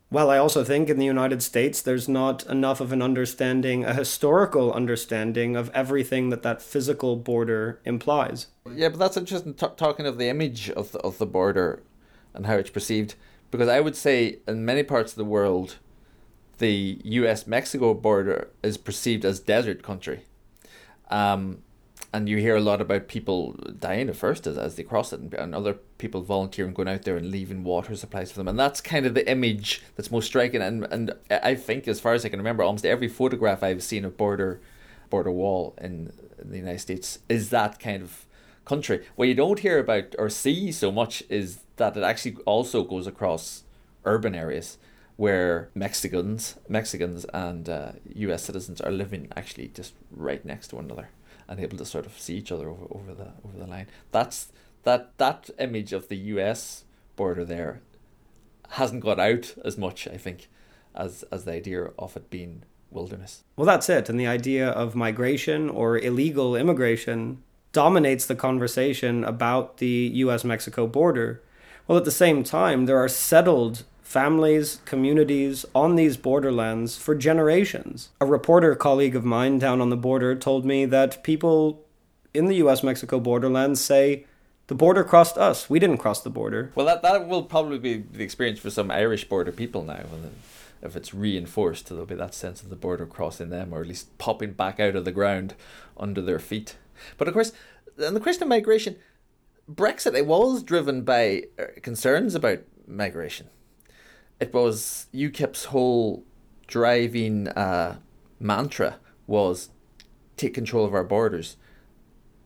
Well, 0.09 0.29
I 0.29 0.37
also 0.37 0.63
think 0.63 0.89
in 0.89 0.97
the 0.97 1.05
United 1.05 1.41
States 1.41 1.81
there's 1.81 2.09
not 2.09 2.45
enough 2.47 2.81
of 2.81 2.91
an 2.91 3.01
understanding, 3.01 3.85
a 3.85 3.93
historical 3.93 4.73
understanding 4.73 5.55
of 5.55 5.69
everything 5.69 6.29
that 6.31 6.43
that 6.43 6.61
physical 6.61 7.15
border 7.15 7.79
implies. 7.85 8.47
Yeah, 8.69 8.89
but 8.89 8.99
that's 8.99 9.15
interesting. 9.15 9.53
T- 9.53 9.67
talking 9.77 10.05
of 10.05 10.17
the 10.17 10.27
image 10.27 10.69
of 10.71 10.91
the, 10.91 10.99
of 10.99 11.17
the 11.17 11.25
border 11.25 11.81
and 12.33 12.45
how 12.45 12.55
it's 12.55 12.69
perceived, 12.69 13.15
because 13.51 13.69
I 13.69 13.79
would 13.79 13.95
say 13.95 14.39
in 14.47 14.65
many 14.65 14.83
parts 14.83 15.13
of 15.13 15.17
the 15.17 15.25
world, 15.25 15.77
the 16.57 16.99
U.S. 17.03 17.47
Mexico 17.47 17.93
border 17.93 18.49
is 18.61 18.77
perceived 18.77 19.23
as 19.23 19.39
desert 19.39 19.81
country. 19.81 20.25
Um, 21.09 21.63
and 22.13 22.27
you 22.27 22.37
hear 22.37 22.57
a 22.57 22.61
lot 22.61 22.81
about 22.81 23.07
people 23.07 23.53
dying 23.79 24.09
at 24.09 24.17
first 24.17 24.45
as, 24.45 24.57
as 24.57 24.75
they 24.75 24.83
cross 24.83 25.13
it 25.13 25.19
and, 25.21 25.33
and 25.33 25.55
other 25.55 25.75
people 25.97 26.21
volunteering 26.21 26.73
going 26.73 26.89
out 26.89 27.03
there 27.03 27.15
and 27.15 27.31
leaving 27.31 27.63
water 27.63 27.95
supplies 27.95 28.31
for 28.31 28.39
them. 28.39 28.49
And 28.49 28.59
that's 28.59 28.81
kind 28.81 29.05
of 29.05 29.13
the 29.13 29.29
image 29.29 29.81
that's 29.95 30.11
most 30.11 30.25
striking. 30.25 30.61
And 30.61 30.85
and 30.91 31.13
I 31.29 31.55
think 31.55 31.87
as 31.87 32.01
far 32.01 32.13
as 32.13 32.25
I 32.25 32.29
can 32.29 32.39
remember 32.39 32.63
almost 32.63 32.85
every 32.85 33.07
photograph 33.07 33.63
I've 33.63 33.83
seen 33.83 34.03
of 34.03 34.17
border 34.17 34.59
border 35.09 35.31
wall 35.31 35.73
in, 35.79 36.11
in 36.41 36.51
the 36.51 36.57
United 36.57 36.79
States 36.79 37.19
is 37.29 37.49
that 37.49 37.79
kind 37.79 38.03
of 38.03 38.25
country. 38.65 39.05
What 39.15 39.27
you 39.27 39.33
don't 39.35 39.59
hear 39.59 39.79
about 39.79 40.15
or 40.19 40.29
see 40.29 40.71
so 40.71 40.91
much 40.91 41.23
is 41.29 41.59
that 41.77 41.95
it 41.95 42.03
actually 42.03 42.37
also 42.45 42.83
goes 42.83 43.07
across 43.07 43.63
urban 44.03 44.35
areas 44.35 44.77
where 45.15 45.69
Mexicans 45.75 46.55
Mexicans 46.67 47.25
and 47.33 47.69
uh, 47.69 47.93
US 48.15 48.43
citizens 48.43 48.81
are 48.81 48.91
living 48.91 49.29
actually 49.37 49.69
just 49.69 49.93
right 50.11 50.43
next 50.43 50.69
to 50.69 50.75
one 50.75 50.85
another 50.85 51.09
and 51.51 51.59
able 51.59 51.77
to 51.77 51.85
sort 51.85 52.05
of 52.05 52.17
see 52.17 52.37
each 52.37 52.51
other 52.51 52.69
over, 52.69 52.85
over 52.91 53.13
the 53.13 53.27
over 53.45 53.57
the 53.59 53.67
line. 53.67 53.87
That's 54.13 54.47
that 54.83 55.17
that 55.17 55.49
image 55.59 55.91
of 55.91 56.07
the 56.07 56.15
US 56.15 56.85
border 57.17 57.43
there 57.43 57.81
hasn't 58.69 59.03
got 59.03 59.19
out 59.19 59.53
as 59.65 59.77
much, 59.77 60.07
I 60.07 60.15
think, 60.15 60.47
as 60.95 61.25
as 61.29 61.43
the 61.43 61.51
idea 61.51 61.91
of 61.99 62.15
it 62.15 62.29
being 62.29 62.63
wilderness. 62.89 63.43
Well, 63.57 63.65
that's 63.65 63.89
it. 63.89 64.07
And 64.07 64.17
the 64.17 64.27
idea 64.27 64.69
of 64.69 64.95
migration 64.95 65.69
or 65.69 65.97
illegal 65.97 66.55
immigration 66.55 67.43
dominates 67.73 68.25
the 68.25 68.35
conversation 68.35 69.25
about 69.25 69.77
the 69.77 70.11
US 70.25 70.45
Mexico 70.45 70.87
border. 70.87 71.41
Well, 71.85 71.97
at 71.97 72.05
the 72.05 72.11
same 72.11 72.43
time, 72.43 72.85
there 72.85 72.97
are 72.97 73.09
settled 73.09 73.83
families, 74.01 74.81
communities 74.85 75.65
on 75.73 75.95
these 75.95 76.17
borderlands 76.17 76.97
for 76.97 77.15
generations. 77.15 78.09
A 78.19 78.25
reporter 78.25 78.75
colleague 78.75 79.15
of 79.15 79.23
mine 79.23 79.59
down 79.59 79.81
on 79.81 79.89
the 79.89 79.97
border 79.97 80.35
told 80.35 80.65
me 80.65 80.85
that 80.85 81.23
people 81.23 81.85
in 82.33 82.45
the 82.45 82.55
US 82.55 82.83
Mexico 82.83 83.19
borderlands 83.19 83.79
say, 83.79 84.25
the 84.67 84.75
border 84.75 85.03
crossed 85.03 85.37
us. 85.37 85.69
We 85.69 85.79
didn't 85.79 85.97
cross 85.97 86.21
the 86.21 86.29
border. 86.29 86.71
Well, 86.75 86.85
that, 86.85 87.01
that 87.01 87.27
will 87.27 87.43
probably 87.43 87.77
be 87.77 87.97
the 87.97 88.23
experience 88.23 88.59
for 88.59 88.69
some 88.69 88.89
Irish 88.89 89.27
border 89.27 89.51
people 89.51 89.83
now. 89.83 90.03
If 90.81 90.95
it's 90.95 91.13
reinforced, 91.13 91.89
there'll 91.89 92.05
be 92.05 92.15
that 92.15 92.33
sense 92.33 92.63
of 92.63 92.69
the 92.69 92.75
border 92.75 93.05
crossing 93.05 93.49
them, 93.49 93.73
or 93.73 93.81
at 93.81 93.87
least 93.87 94.17
popping 94.17 94.53
back 94.53 94.79
out 94.79 94.95
of 94.95 95.05
the 95.05 95.11
ground 95.11 95.55
under 95.97 96.21
their 96.21 96.39
feet. 96.39 96.77
But 97.17 97.27
of 97.27 97.33
course, 97.33 97.51
on 98.03 98.13
the 98.13 98.19
question 98.19 98.43
of 98.43 98.49
migration, 98.49 98.95
Brexit 99.69 100.15
it 100.15 100.25
was 100.25 100.63
driven 100.63 101.03
by 101.03 101.43
uh, 101.59 101.65
concerns 101.81 102.33
about 102.33 102.59
migration 102.87 103.49
it 104.41 104.53
was 104.53 105.05
UKIP's 105.13 105.65
whole 105.65 106.23
driving 106.65 107.47
uh, 107.49 107.97
mantra 108.39 108.97
was 109.27 109.69
take 110.35 110.55
control 110.55 110.83
of 110.83 110.95
our 110.95 111.03
borders. 111.03 111.57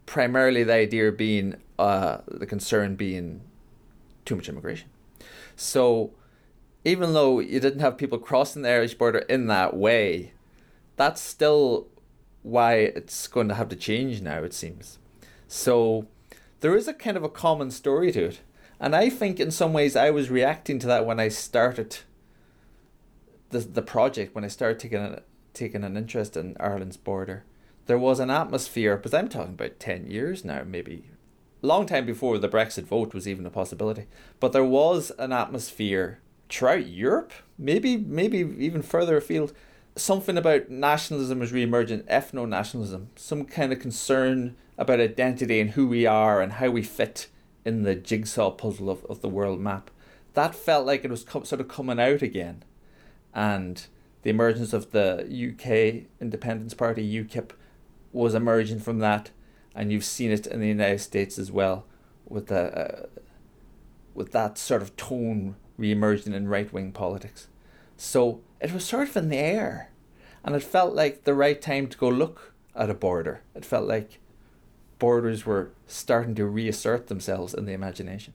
Primarily, 0.06 0.64
the 0.64 0.74
idea 0.74 1.12
being 1.14 1.56
uh, 1.80 2.18
the 2.28 2.46
concern 2.46 2.96
being 2.96 3.42
too 4.26 4.36
much 4.36 4.50
immigration. 4.50 4.90
So, 5.56 6.12
even 6.84 7.14
though 7.14 7.40
you 7.40 7.62
didn't 7.62 7.80
have 7.80 7.98
people 7.98 8.20
crossing 8.20 8.64
the 8.64 8.70
Irish 8.70 8.94
border 8.96 9.20
in 9.20 9.48
that 9.48 9.76
way, 9.76 10.34
that's 10.98 11.22
still 11.22 11.88
why 12.44 12.76
it's 12.76 13.28
going 13.28 13.48
to 13.48 13.56
have 13.56 13.70
to 13.70 13.76
change 13.76 14.22
now, 14.22 14.44
it 14.44 14.54
seems. 14.54 15.00
So, 15.48 16.08
there 16.60 16.76
is 16.76 16.90
a 16.90 16.94
kind 16.94 17.16
of 17.16 17.24
a 17.24 17.30
common 17.30 17.72
story 17.72 18.12
to 18.12 18.26
it. 18.26 18.42
And 18.80 18.96
I 18.96 19.10
think 19.10 19.40
in 19.40 19.52
some 19.52 19.74
ways 19.74 19.96
I 19.96 20.10
was 20.12 20.30
reacting 20.30 20.80
to 20.80 20.88
that 20.88 21.06
when 21.06 21.20
I 21.20 21.30
started 21.30 22.00
the 23.50 23.60
the 23.60 23.82
project, 23.82 24.36
when 24.36 24.44
I 24.44 24.50
started 24.50 24.80
taking 24.80 25.00
a, 25.00 25.22
taking 25.54 25.84
an 25.84 25.98
interest 25.98 26.36
in 26.38 26.56
Ireland's 26.60 26.98
border. 26.98 27.46
There 27.88 28.00
was 28.00 28.20
an 28.20 28.32
atmosphere, 28.32 28.98
because 28.98 29.14
I'm 29.14 29.30
talking 29.30 29.54
about 29.54 29.80
10 29.80 30.08
years 30.08 30.44
now, 30.44 30.64
maybe 30.66 31.06
long 31.62 31.86
time 31.86 32.06
before 32.06 32.38
the 32.38 32.50
Brexit 32.50 32.84
vote 32.84 33.14
was 33.14 33.28
even 33.28 33.46
a 33.46 33.50
possibility. 33.50 34.06
But 34.40 34.54
there 34.54 34.64
was 34.64 35.12
an 35.18 35.32
atmosphere 35.32 36.20
throughout 36.50 36.88
Europe, 36.88 37.34
maybe 37.58 37.98
maybe 37.98 38.40
even 38.60 38.82
further 38.82 39.18
afield, 39.18 39.54
something 39.96 40.38
about 40.38 40.70
nationalism 40.70 41.42
is 41.42 41.52
re-emerging, 41.52 42.02
ethno-nationalism, 42.02 43.10
some 43.16 43.46
kind 43.46 43.74
of 43.74 43.80
concern 43.80 44.56
about 44.78 45.00
identity 45.00 45.60
and 45.60 45.72
who 45.72 45.88
we 45.88 46.06
are 46.06 46.42
and 46.42 46.54
how 46.54 46.70
we 46.70 46.84
fit 46.84 47.28
in 47.66 47.82
the 47.84 47.96
jigsaw 47.96 48.52
puzzle 48.52 48.90
of, 48.90 49.04
of 49.06 49.22
the 49.22 49.28
world 49.28 49.60
map. 49.60 49.90
That 50.36 50.56
felt 50.56 50.86
like 50.86 51.04
it 51.04 51.12
was 51.12 51.24
co- 51.24 51.44
sort 51.44 51.60
of 51.60 51.68
coming 51.68 52.00
out 52.00 52.22
again. 52.22 52.64
And 53.34 53.86
the 54.22 54.30
emergence 54.30 54.72
of 54.72 54.92
the 54.92 55.24
UK 55.24 56.08
Independence 56.22 56.74
Party, 56.74 57.24
UKIP, 57.24 57.52
was 58.14 58.36
emerging 58.36 58.80
from 58.80 59.00
that. 59.00 59.32
And 59.74 59.92
you've 59.92 60.06
seen 60.06 60.32
it 60.32 60.48
in 60.48 60.62
the 60.62 60.68
United 60.68 61.00
States 61.00 61.38
as 61.38 61.52
well, 61.52 61.86
with 62.28 62.48
the, 62.48 62.78
uh, 62.78 63.06
with 64.14 64.32
that 64.32 64.58
sort 64.58 64.82
of 64.82 64.96
tone 64.96 65.56
re-emerging 65.78 66.34
in 66.34 66.48
right-wing 66.48 66.94
politics. 66.94 67.48
So 67.98 68.42
it 68.62 68.72
was 68.72 68.86
sort 68.86 69.10
of 69.10 69.18
in 69.18 69.30
the 69.30 69.38
air. 69.38 69.92
And 70.44 70.56
it 70.56 70.64
felt 70.64 70.94
like 70.94 71.24
the 71.24 71.34
right 71.34 71.62
time 71.62 71.88
to 71.88 71.98
go 71.98 72.08
look 72.08 72.54
at 72.76 72.90
a 72.90 72.94
border. 72.94 73.42
It 73.54 73.66
felt 73.66 73.88
like 73.88 74.20
borders 75.00 75.46
were 75.46 75.72
starting 75.88 76.36
to 76.36 76.46
reassert 76.46 77.08
themselves 77.08 77.54
in 77.54 77.66
the 77.66 77.74
imagination. 77.74 78.34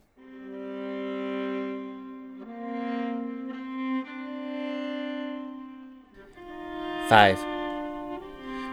Five. 7.09 7.43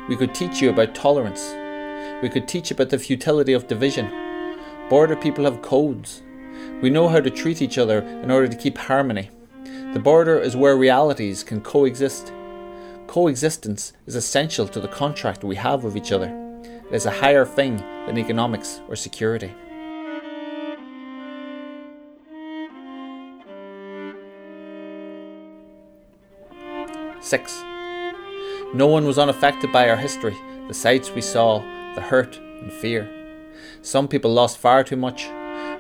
We 0.09 0.17
could 0.17 0.35
teach 0.35 0.61
you 0.61 0.71
about 0.71 0.95
tolerance. 0.95 1.55
We 2.23 2.29
could 2.29 2.47
teach 2.47 2.71
about 2.71 2.91
the 2.91 2.99
futility 2.99 3.53
of 3.53 3.67
division. 3.67 4.11
Border 4.89 5.17
people 5.17 5.45
have 5.45 5.61
codes. 5.61 6.23
We 6.81 6.89
know 6.89 7.09
how 7.09 7.21
to 7.21 7.31
treat 7.31 7.61
each 7.61 7.79
other 7.79 8.01
in 8.01 8.31
order 8.31 8.49
to 8.49 8.57
keep 8.57 8.79
harmony. 8.79 9.31
The 9.93 9.99
border 9.99 10.39
is 10.39 10.57
where 10.57 10.77
realities 10.77 11.43
can 11.43 11.61
coexist. 11.61 12.33
Coexistence 13.07 13.93
is 14.07 14.15
essential 14.15 14.69
to 14.69 14.81
the 14.81 14.89
contract 14.89 15.43
we 15.43 15.57
have 15.57 15.83
with 15.83 15.97
each 15.97 16.13
other. 16.13 16.48
Is 16.91 17.05
a 17.05 17.11
higher 17.11 17.45
thing 17.45 17.77
than 18.07 18.17
economics 18.17 18.81
or 18.89 18.97
security. 18.97 19.55
Six. 27.21 27.63
No 28.73 28.87
one 28.87 29.05
was 29.05 29.19
unaffected 29.19 29.71
by 29.71 29.91
our 29.91 29.97
history, 29.97 30.35
the 30.67 30.73
sights 30.73 31.11
we 31.11 31.21
saw, 31.21 31.59
the 31.95 32.01
hurt 32.01 32.39
and 32.39 32.73
fear. 32.73 33.07
Some 33.83 34.09
people 34.09 34.33
lost 34.33 34.57
far 34.57 34.83
too 34.83 34.97
much. 34.97 35.25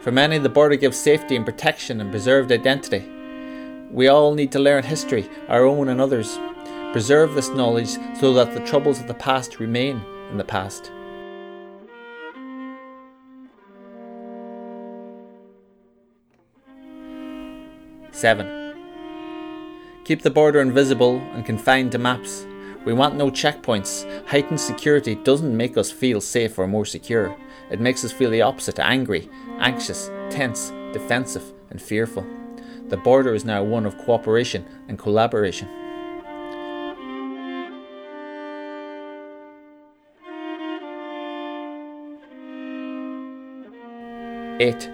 For 0.03 0.12
many, 0.12 0.37
the 0.37 0.51
border 0.51 0.77
gives 0.77 0.99
safety 0.99 1.37
and 1.37 1.47
protection 1.47 2.03
and 2.03 2.11
preserved 2.11 2.53
identity. 2.53 3.09
We 3.90 4.09
all 4.09 4.35
need 4.35 4.53
to 4.53 4.59
learn 4.59 4.85
history, 4.85 5.27
our 5.49 5.64
own 5.64 5.88
and 5.88 6.03
others. 6.03 6.38
Preserve 6.92 7.35
this 7.35 7.49
knowledge 7.49 7.97
so 8.21 8.35
that 8.35 8.53
the 8.53 8.66
troubles 8.66 9.01
of 9.01 9.07
the 9.07 9.14
past 9.14 9.59
remain 9.59 10.03
in 10.31 10.37
the 10.37 10.44
past. 10.44 10.92
Seven. 18.18 18.74
Keep 20.02 20.22
the 20.22 20.31
border 20.31 20.61
invisible 20.61 21.18
and 21.35 21.46
confined 21.46 21.92
to 21.92 21.98
maps. 21.98 22.48
We 22.85 22.92
want 22.92 23.14
no 23.14 23.31
checkpoints. 23.31 24.26
Heightened 24.26 24.61
security 24.61 25.14
doesn't 25.14 25.57
make 25.57 25.76
us 25.76 25.92
feel 25.92 26.20
safe 26.20 26.59
or 26.59 26.66
more 26.66 26.85
secure. 26.85 27.37
It 27.70 27.78
makes 27.78 28.04
us 28.04 28.11
feel 28.11 28.31
the 28.31 28.42
opposite 28.42 28.81
angry, 28.81 29.31
anxious, 29.61 30.11
tense, 30.31 30.72
defensive, 30.92 31.44
and 31.70 31.81
fearful. 31.81 32.26
The 32.88 32.96
border 32.96 33.35
is 33.35 33.44
now 33.44 33.62
one 33.62 33.87
of 33.87 33.96
cooperation 33.98 34.66
and 34.88 34.98
collaboration. 34.98 35.68
Eight. 44.59 44.90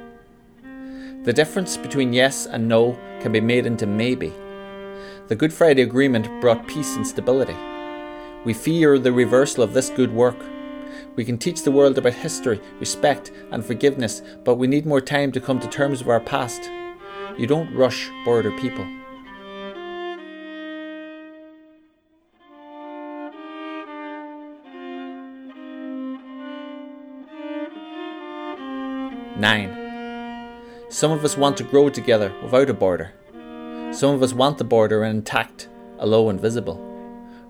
The 1.24 1.32
difference 1.32 1.78
between 1.78 2.12
yes 2.12 2.44
and 2.44 2.68
no 2.68 2.98
can 3.22 3.32
be 3.32 3.40
made 3.40 3.64
into 3.64 3.86
maybe. 3.86 4.30
The 5.28 5.34
Good 5.34 5.54
Friday 5.54 5.80
Agreement 5.80 6.28
brought 6.42 6.68
peace 6.68 6.96
and 6.96 7.06
stability. 7.06 7.56
We 8.44 8.52
fear 8.52 8.98
the 8.98 9.10
reversal 9.10 9.64
of 9.64 9.72
this 9.72 9.88
good 9.88 10.12
work. 10.12 10.36
We 11.16 11.24
can 11.24 11.38
teach 11.38 11.62
the 11.62 11.70
world 11.70 11.96
about 11.96 12.12
history, 12.12 12.60
respect, 12.78 13.32
and 13.50 13.64
forgiveness, 13.64 14.20
but 14.44 14.56
we 14.56 14.66
need 14.66 14.84
more 14.84 15.00
time 15.00 15.32
to 15.32 15.40
come 15.40 15.58
to 15.60 15.68
terms 15.68 16.00
with 16.00 16.10
our 16.10 16.20
past. 16.20 16.70
You 17.38 17.46
don't 17.46 17.74
rush 17.74 18.10
border 18.26 18.50
people. 18.58 18.84
Nine. 29.38 29.83
Some 30.94 31.10
of 31.10 31.24
us 31.24 31.36
want 31.36 31.56
to 31.56 31.64
grow 31.64 31.88
together 31.88 32.32
without 32.40 32.70
a 32.70 32.72
border. 32.72 33.14
Some 33.92 34.14
of 34.14 34.22
us 34.22 34.32
want 34.32 34.58
the 34.58 34.64
border 34.64 35.02
intact, 35.02 35.68
although 35.98 36.30
invisible. 36.30 36.78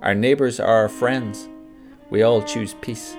Our 0.01 0.15
neighbours 0.15 0.59
are 0.59 0.67
our 0.67 0.89
friends. 0.89 1.51
We 2.09 2.23
all 2.23 2.41
choose 2.41 2.73
peace. 2.81 3.15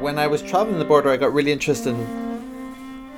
When 0.00 0.18
I 0.18 0.26
was 0.26 0.42
travelling 0.42 0.80
the 0.80 0.84
border, 0.84 1.10
I 1.10 1.16
got 1.16 1.32
really 1.32 1.52
interested 1.52 1.94
in 1.94 2.27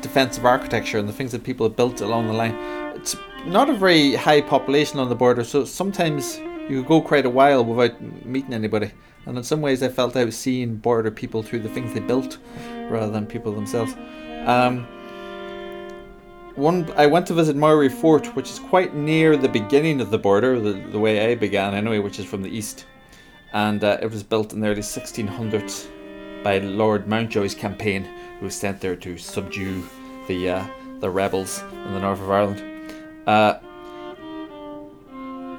defensive 0.03 0.45
architecture 0.45 0.99
and 0.99 1.09
the 1.09 1.13
things 1.13 1.33
that 1.33 1.45
people 1.45 1.67
have 1.67 1.77
built 1.77 2.01
along 2.01 2.27
the 2.27 2.33
line. 2.33 2.55
It's 2.97 3.17
not 3.47 3.71
a 3.71 3.75
very 3.75 4.15
high 4.15 4.41
population 4.41 4.99
on 4.99 5.09
the 5.09 5.15
border, 5.15 5.45
so 5.45 5.65
sometimes 5.65 6.39
you 6.69 6.85
go 6.85 7.01
quite 7.01 7.27
a 7.27 7.31
while 7.31 7.65
without 7.65 8.01
meeting 8.25 8.53
anybody. 8.53 8.93
And 9.27 9.37
in 9.37 9.45
some 9.45 9.61
ways, 9.61 9.83
I 9.83 9.89
felt 9.89 10.17
I 10.17 10.25
was 10.25 10.37
seeing 10.37 10.77
border 10.77 11.11
people 11.11 11.43
through 11.43 11.61
the 11.61 11.69
things 11.69 11.93
they 11.93 12.01
built 12.01 12.39
rather 12.89 13.11
than 13.11 13.27
people 13.27 13.53
themselves. 13.53 13.95
Um, 14.47 14.87
one, 16.57 16.93
I 16.97 17.07
went 17.07 17.27
to 17.29 17.35
visit 17.35 17.57
Moyry 17.57 17.91
Fort, 17.91 18.35
which 18.35 18.51
is 18.51 18.59
quite 18.59 18.95
near 18.95 19.37
the 19.37 19.49
beginning 19.49 20.01
of 20.01 20.11
the 20.11 20.19
border, 20.19 20.59
the, 20.61 20.73
the 20.91 20.99
way 20.99 21.31
I 21.31 21.35
began 21.35 21.75
anyway, 21.75 21.99
which 21.99 22.19
is 22.19 22.27
from 22.27 22.43
the 22.43 22.51
east. 22.51 22.87
And 23.53 23.83
uh, 23.83 23.99
it 24.03 24.11
was 24.11 24.23
built 24.23 24.53
in 24.53 24.61
the 24.61 24.69
early 24.69 24.83
1600s 24.83 25.89
by 26.43 26.59
Lord 26.59 27.07
Mountjoy's 27.07 27.55
campaign, 27.55 28.09
who 28.41 28.47
was 28.47 28.57
sent 28.57 28.81
there 28.81 28.97
to 28.97 29.17
subdue 29.17 29.87
the 30.27 30.49
uh, 30.49 30.67
the 30.99 31.09
rebels 31.09 31.63
in 31.87 31.95
the 31.95 32.01
north 32.01 32.21
of 32.21 32.31
Ireland. 32.31 32.93
Uh, 33.27 33.59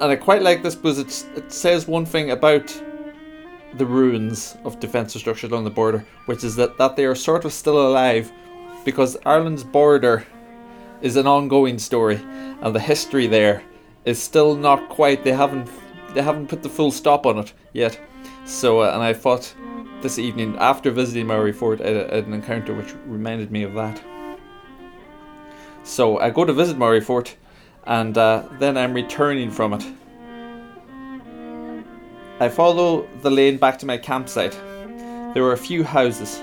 and 0.02 0.10
I 0.10 0.16
quite 0.16 0.42
like 0.42 0.62
this 0.62 0.74
because 0.74 0.98
it 0.98 1.52
says 1.52 1.86
one 1.86 2.04
thing 2.04 2.32
about 2.32 2.76
the 3.74 3.86
ruins 3.86 4.56
of 4.64 4.80
defensive 4.80 5.20
structures 5.20 5.50
along 5.50 5.64
the 5.64 5.70
border, 5.70 6.04
which 6.26 6.44
is 6.44 6.56
that, 6.56 6.76
that 6.76 6.96
they 6.96 7.04
are 7.04 7.14
sort 7.14 7.44
of 7.44 7.52
still 7.52 7.86
alive 7.86 8.30
because 8.84 9.16
Ireland's 9.24 9.64
border 9.64 10.26
is 11.00 11.16
an 11.16 11.26
ongoing 11.26 11.78
story 11.78 12.16
and 12.16 12.74
the 12.74 12.80
history 12.80 13.26
there 13.26 13.62
is 14.04 14.20
still 14.20 14.56
not 14.56 14.88
quite 14.88 15.24
they 15.24 15.32
haven't 15.32 15.68
they 16.14 16.22
haven't 16.22 16.48
put 16.48 16.62
the 16.62 16.68
full 16.68 16.90
stop 16.90 17.24
on 17.24 17.38
it 17.38 17.52
yet. 17.72 17.98
So 18.44 18.82
uh, 18.82 18.92
and 18.92 19.02
I 19.02 19.12
thought 19.12 19.54
this 20.02 20.18
evening 20.18 20.56
after 20.58 20.90
visiting 20.90 21.26
Moyry 21.26 21.54
Fort 21.54 21.80
I 21.80 21.88
had 21.88 22.26
an 22.26 22.32
encounter 22.32 22.74
which 22.74 22.94
reminded 23.06 23.50
me 23.50 23.62
of 23.62 23.74
that. 23.74 24.02
So 25.84 26.18
I 26.18 26.30
go 26.30 26.44
to 26.44 26.52
visit 26.52 26.76
Moyry 26.76 27.02
Fort 27.02 27.36
and 27.84 28.16
uh, 28.16 28.44
then 28.58 28.76
I'm 28.76 28.94
returning 28.94 29.50
from 29.50 29.74
it. 29.74 29.84
I 32.40 32.48
follow 32.48 33.08
the 33.22 33.30
lane 33.30 33.56
back 33.56 33.78
to 33.78 33.86
my 33.86 33.96
campsite. 33.96 34.52
There 35.34 35.42
were 35.42 35.52
a 35.52 35.56
few 35.58 35.84
houses, 35.84 36.38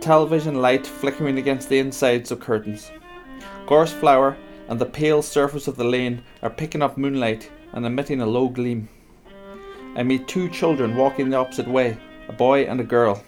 television 0.00 0.60
light 0.60 0.86
flickering 0.86 1.38
against 1.38 1.68
the 1.68 1.78
insides 1.78 2.30
of 2.30 2.40
curtains. 2.40 2.90
Gorse 3.66 3.92
flower 3.92 4.36
and 4.68 4.80
the 4.80 4.86
pale 4.86 5.22
surface 5.22 5.68
of 5.68 5.76
the 5.76 5.84
lane 5.84 6.22
are 6.42 6.50
picking 6.50 6.82
up 6.82 6.96
moonlight 6.96 7.50
and 7.72 7.84
emitting 7.84 8.20
a 8.20 8.26
low 8.26 8.48
gleam. 8.48 8.88
I 9.96 10.02
meet 10.02 10.28
two 10.28 10.48
children 10.48 10.96
walking 10.96 11.30
the 11.30 11.36
opposite 11.36 11.66
way, 11.66 11.98
a 12.28 12.32
boy 12.32 12.64
and 12.64 12.80
a 12.80 12.84
girl. 12.84 13.22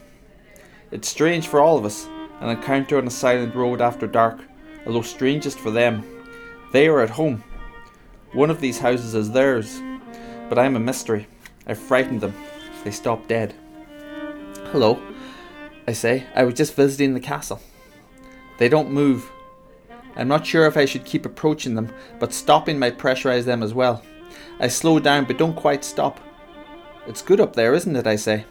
It's 0.92 1.08
strange 1.08 1.48
for 1.48 1.60
all 1.60 1.76
of 1.76 1.84
us, 1.84 2.06
an 2.40 2.50
encounter 2.50 2.98
on 2.98 3.06
a 3.06 3.10
silent 3.10 3.54
road 3.54 3.80
after 3.80 4.06
dark, 4.06 4.40
although 4.86 5.02
strangest 5.02 5.58
for 5.58 5.70
them. 5.70 6.04
They 6.72 6.86
are 6.86 7.00
at 7.00 7.10
home. 7.10 7.42
One 8.32 8.50
of 8.50 8.60
these 8.60 8.78
houses 8.78 9.14
is 9.14 9.30
theirs, 9.30 9.80
but 10.48 10.58
I'm 10.58 10.76
a 10.76 10.80
mystery. 10.80 11.26
I 11.66 11.74
frightened 11.74 12.20
them. 12.20 12.34
They 12.84 12.90
stop 12.90 13.26
dead. 13.26 13.54
Hello, 14.70 15.02
I 15.86 15.92
say. 15.92 16.26
I 16.34 16.44
was 16.44 16.54
just 16.54 16.74
visiting 16.74 17.14
the 17.14 17.20
castle. 17.20 17.60
They 18.58 18.68
don't 18.68 18.90
move. 18.90 19.30
I'm 20.14 20.28
not 20.28 20.46
sure 20.46 20.66
if 20.66 20.76
I 20.76 20.84
should 20.84 21.04
keep 21.04 21.26
approaching 21.26 21.74
them, 21.74 21.92
but 22.18 22.32
stopping 22.32 22.78
might 22.78 22.98
pressurize 22.98 23.44
them 23.44 23.62
as 23.62 23.74
well. 23.74 24.02
I 24.60 24.68
slow 24.68 24.98
down 24.98 25.24
but 25.24 25.38
don't 25.38 25.56
quite 25.56 25.84
stop. 25.84 26.20
It's 27.06 27.22
good 27.22 27.40
up 27.40 27.54
there, 27.54 27.74
isn't 27.74 27.96
it? 27.96 28.06
I 28.06 28.16
say. 28.16 28.44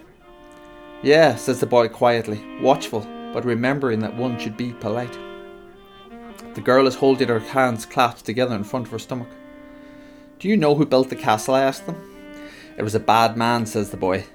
Yeah, 1.02 1.36
says 1.36 1.60
the 1.60 1.66
boy 1.66 1.88
quietly, 1.88 2.44
watchful, 2.62 3.08
but 3.34 3.46
remembering 3.46 4.02
that 4.02 4.16
one 4.16 4.38
should 4.38 4.58
be 4.58 4.74
polite. 4.74 5.18
The 6.54 6.62
girl 6.62 6.86
is 6.86 6.96
holding 6.96 7.30
her 7.30 7.40
hands 7.40 7.86
clasped 7.86 8.26
together 8.26 8.54
in 8.56 8.66
front 8.66 8.88
of 8.88 8.92
her 8.92 9.00
stomach. 9.00 9.30
Do 10.38 10.50
you 10.50 10.58
know 10.58 10.76
who 10.76 10.86
built 10.86 11.10
the 11.10 11.16
castle? 11.16 11.56
I 11.56 11.62
asked 11.62 11.86
them. 11.86 11.96
It 12.78 12.84
was 12.84 12.94
a 12.94 13.00
bad 13.00 13.38
man, 13.38 13.66
says 13.66 13.90
the 13.90 13.98
boy. 13.98 14.26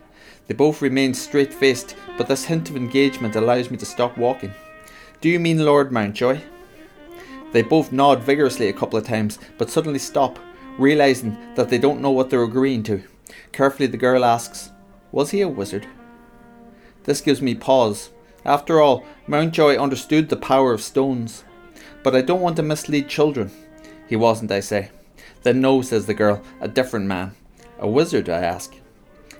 They 0.46 0.54
both 0.54 0.80
remain 0.80 1.12
straight 1.12 1.52
faced, 1.52 1.94
but 2.16 2.26
this 2.26 2.46
hint 2.46 2.70
of 2.70 2.76
engagement 2.76 3.36
allows 3.36 3.70
me 3.70 3.76
to 3.76 3.86
stop 3.86 4.16
walking. 4.16 4.54
Do 5.20 5.28
you 5.28 5.38
mean 5.38 5.64
Lord 5.64 5.92
Mountjoy? 5.92 6.40
They 7.52 7.62
both 7.62 7.92
nod 7.92 8.22
vigorously 8.22 8.68
a 8.68 8.72
couple 8.72 8.98
of 8.98 9.06
times, 9.06 9.38
but 9.58 9.68
suddenly 9.70 9.98
stop, 9.98 10.38
realizing 10.78 11.36
that 11.54 11.68
they 11.68 11.78
don't 11.78 12.00
know 12.00 12.10
what 12.10 12.30
they're 12.30 12.42
agreeing 12.42 12.82
to. 12.84 13.02
Carefully, 13.52 13.86
the 13.86 13.96
girl 13.96 14.24
asks, 14.24 14.70
Was 15.12 15.30
he 15.30 15.40
a 15.40 15.48
wizard? 15.48 15.86
This 17.04 17.20
gives 17.20 17.40
me 17.40 17.54
pause. 17.54 18.10
After 18.44 18.80
all, 18.80 19.04
Mountjoy 19.26 19.76
understood 19.76 20.28
the 20.28 20.36
power 20.36 20.72
of 20.72 20.82
stones. 20.82 21.44
But 22.02 22.14
I 22.14 22.22
don't 22.22 22.40
want 22.40 22.56
to 22.56 22.62
mislead 22.62 23.08
children. 23.08 23.50
He 24.08 24.16
wasn't, 24.16 24.52
I 24.52 24.60
say. 24.60 24.90
Then 25.42 25.60
no, 25.60 25.82
says 25.82 26.06
the 26.06 26.14
girl, 26.14 26.42
a 26.60 26.68
different 26.68 27.06
man. 27.06 27.34
A 27.78 27.88
wizard, 27.88 28.28
I 28.28 28.40
ask. 28.40 28.74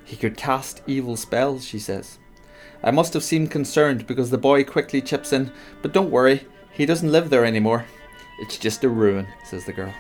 He 0.05 0.17
could 0.17 0.37
cast 0.37 0.83
evil 0.87 1.17
spells, 1.17 1.65
she 1.65 1.79
says. 1.79 2.19
I 2.83 2.91
must 2.91 3.15
have 3.15 3.25
seemed 3.25 3.51
concerned 3.51 4.07
because 4.07 4.31
the 4.31 4.39
boy 4.39 4.65
quickly 4.65 5.01
chips 5.01 5.33
in, 5.33 5.51
But 5.83 5.93
don't 5.93 6.11
worry, 6.11 6.47
he 6.73 6.87
doesn't 6.87 7.11
live 7.11 7.31
there 7.31 7.45
anymore. 7.45 7.87
It's 8.41 8.59
just 8.59 8.85
a 8.85 8.89
ruin, 8.89 9.27
says 9.45 9.65
the 9.65 9.73
girl. 9.73 9.95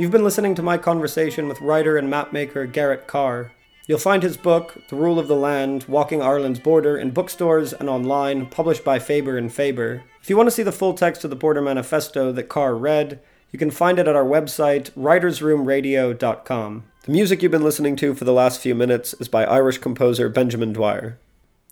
You've 0.00 0.12
been 0.12 0.22
listening 0.22 0.54
to 0.54 0.62
my 0.62 0.78
conversation 0.78 1.48
with 1.48 1.60
writer 1.60 1.96
and 1.96 2.08
mapmaker 2.08 2.72
Garrett 2.72 3.08
Carr. 3.08 3.50
You'll 3.88 3.98
find 3.98 4.22
his 4.22 4.36
book, 4.36 4.80
The 4.90 4.94
Rule 4.94 5.18
of 5.18 5.26
the 5.26 5.34
Land 5.34 5.86
Walking 5.88 6.22
Ireland's 6.22 6.60
Border, 6.60 6.96
in 6.96 7.10
bookstores 7.10 7.72
and 7.72 7.88
online, 7.88 8.46
published 8.46 8.84
by 8.84 9.00
Faber 9.00 9.36
and 9.36 9.52
Faber. 9.52 10.04
If 10.22 10.30
you 10.30 10.36
want 10.36 10.46
to 10.46 10.52
see 10.52 10.62
the 10.62 10.70
full 10.70 10.94
text 10.94 11.24
of 11.24 11.30
the 11.30 11.36
Border 11.36 11.60
Manifesto 11.60 12.30
that 12.30 12.44
Carr 12.44 12.76
read, 12.76 13.18
you 13.50 13.58
can 13.58 13.72
find 13.72 13.98
it 13.98 14.06
at 14.06 14.14
our 14.14 14.24
website, 14.24 14.92
writersroomradio.com. 14.92 16.84
The 17.02 17.12
music 17.12 17.42
you've 17.42 17.50
been 17.50 17.64
listening 17.64 17.96
to 17.96 18.14
for 18.14 18.24
the 18.24 18.32
last 18.32 18.60
few 18.60 18.76
minutes 18.76 19.14
is 19.14 19.26
by 19.26 19.46
Irish 19.46 19.78
composer 19.78 20.28
Benjamin 20.28 20.72
Dwyer. 20.72 21.18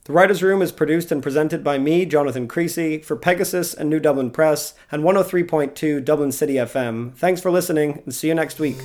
The 0.06 0.12
Writers' 0.12 0.40
Room 0.40 0.62
is 0.62 0.70
produced 0.70 1.10
and 1.10 1.20
presented 1.20 1.64
by 1.64 1.78
me, 1.78 2.06
Jonathan 2.06 2.46
Creasy, 2.46 2.98
for 2.98 3.16
Pegasus 3.16 3.74
and 3.74 3.90
New 3.90 3.98
Dublin 3.98 4.30
Press 4.30 4.72
and 4.92 5.02
103.2 5.02 6.04
Dublin 6.04 6.30
City 6.30 6.54
FM. 6.54 7.12
Thanks 7.16 7.40
for 7.40 7.50
listening 7.50 8.02
and 8.04 8.14
see 8.14 8.28
you 8.28 8.34
next 8.36 8.60
week. 8.60 8.76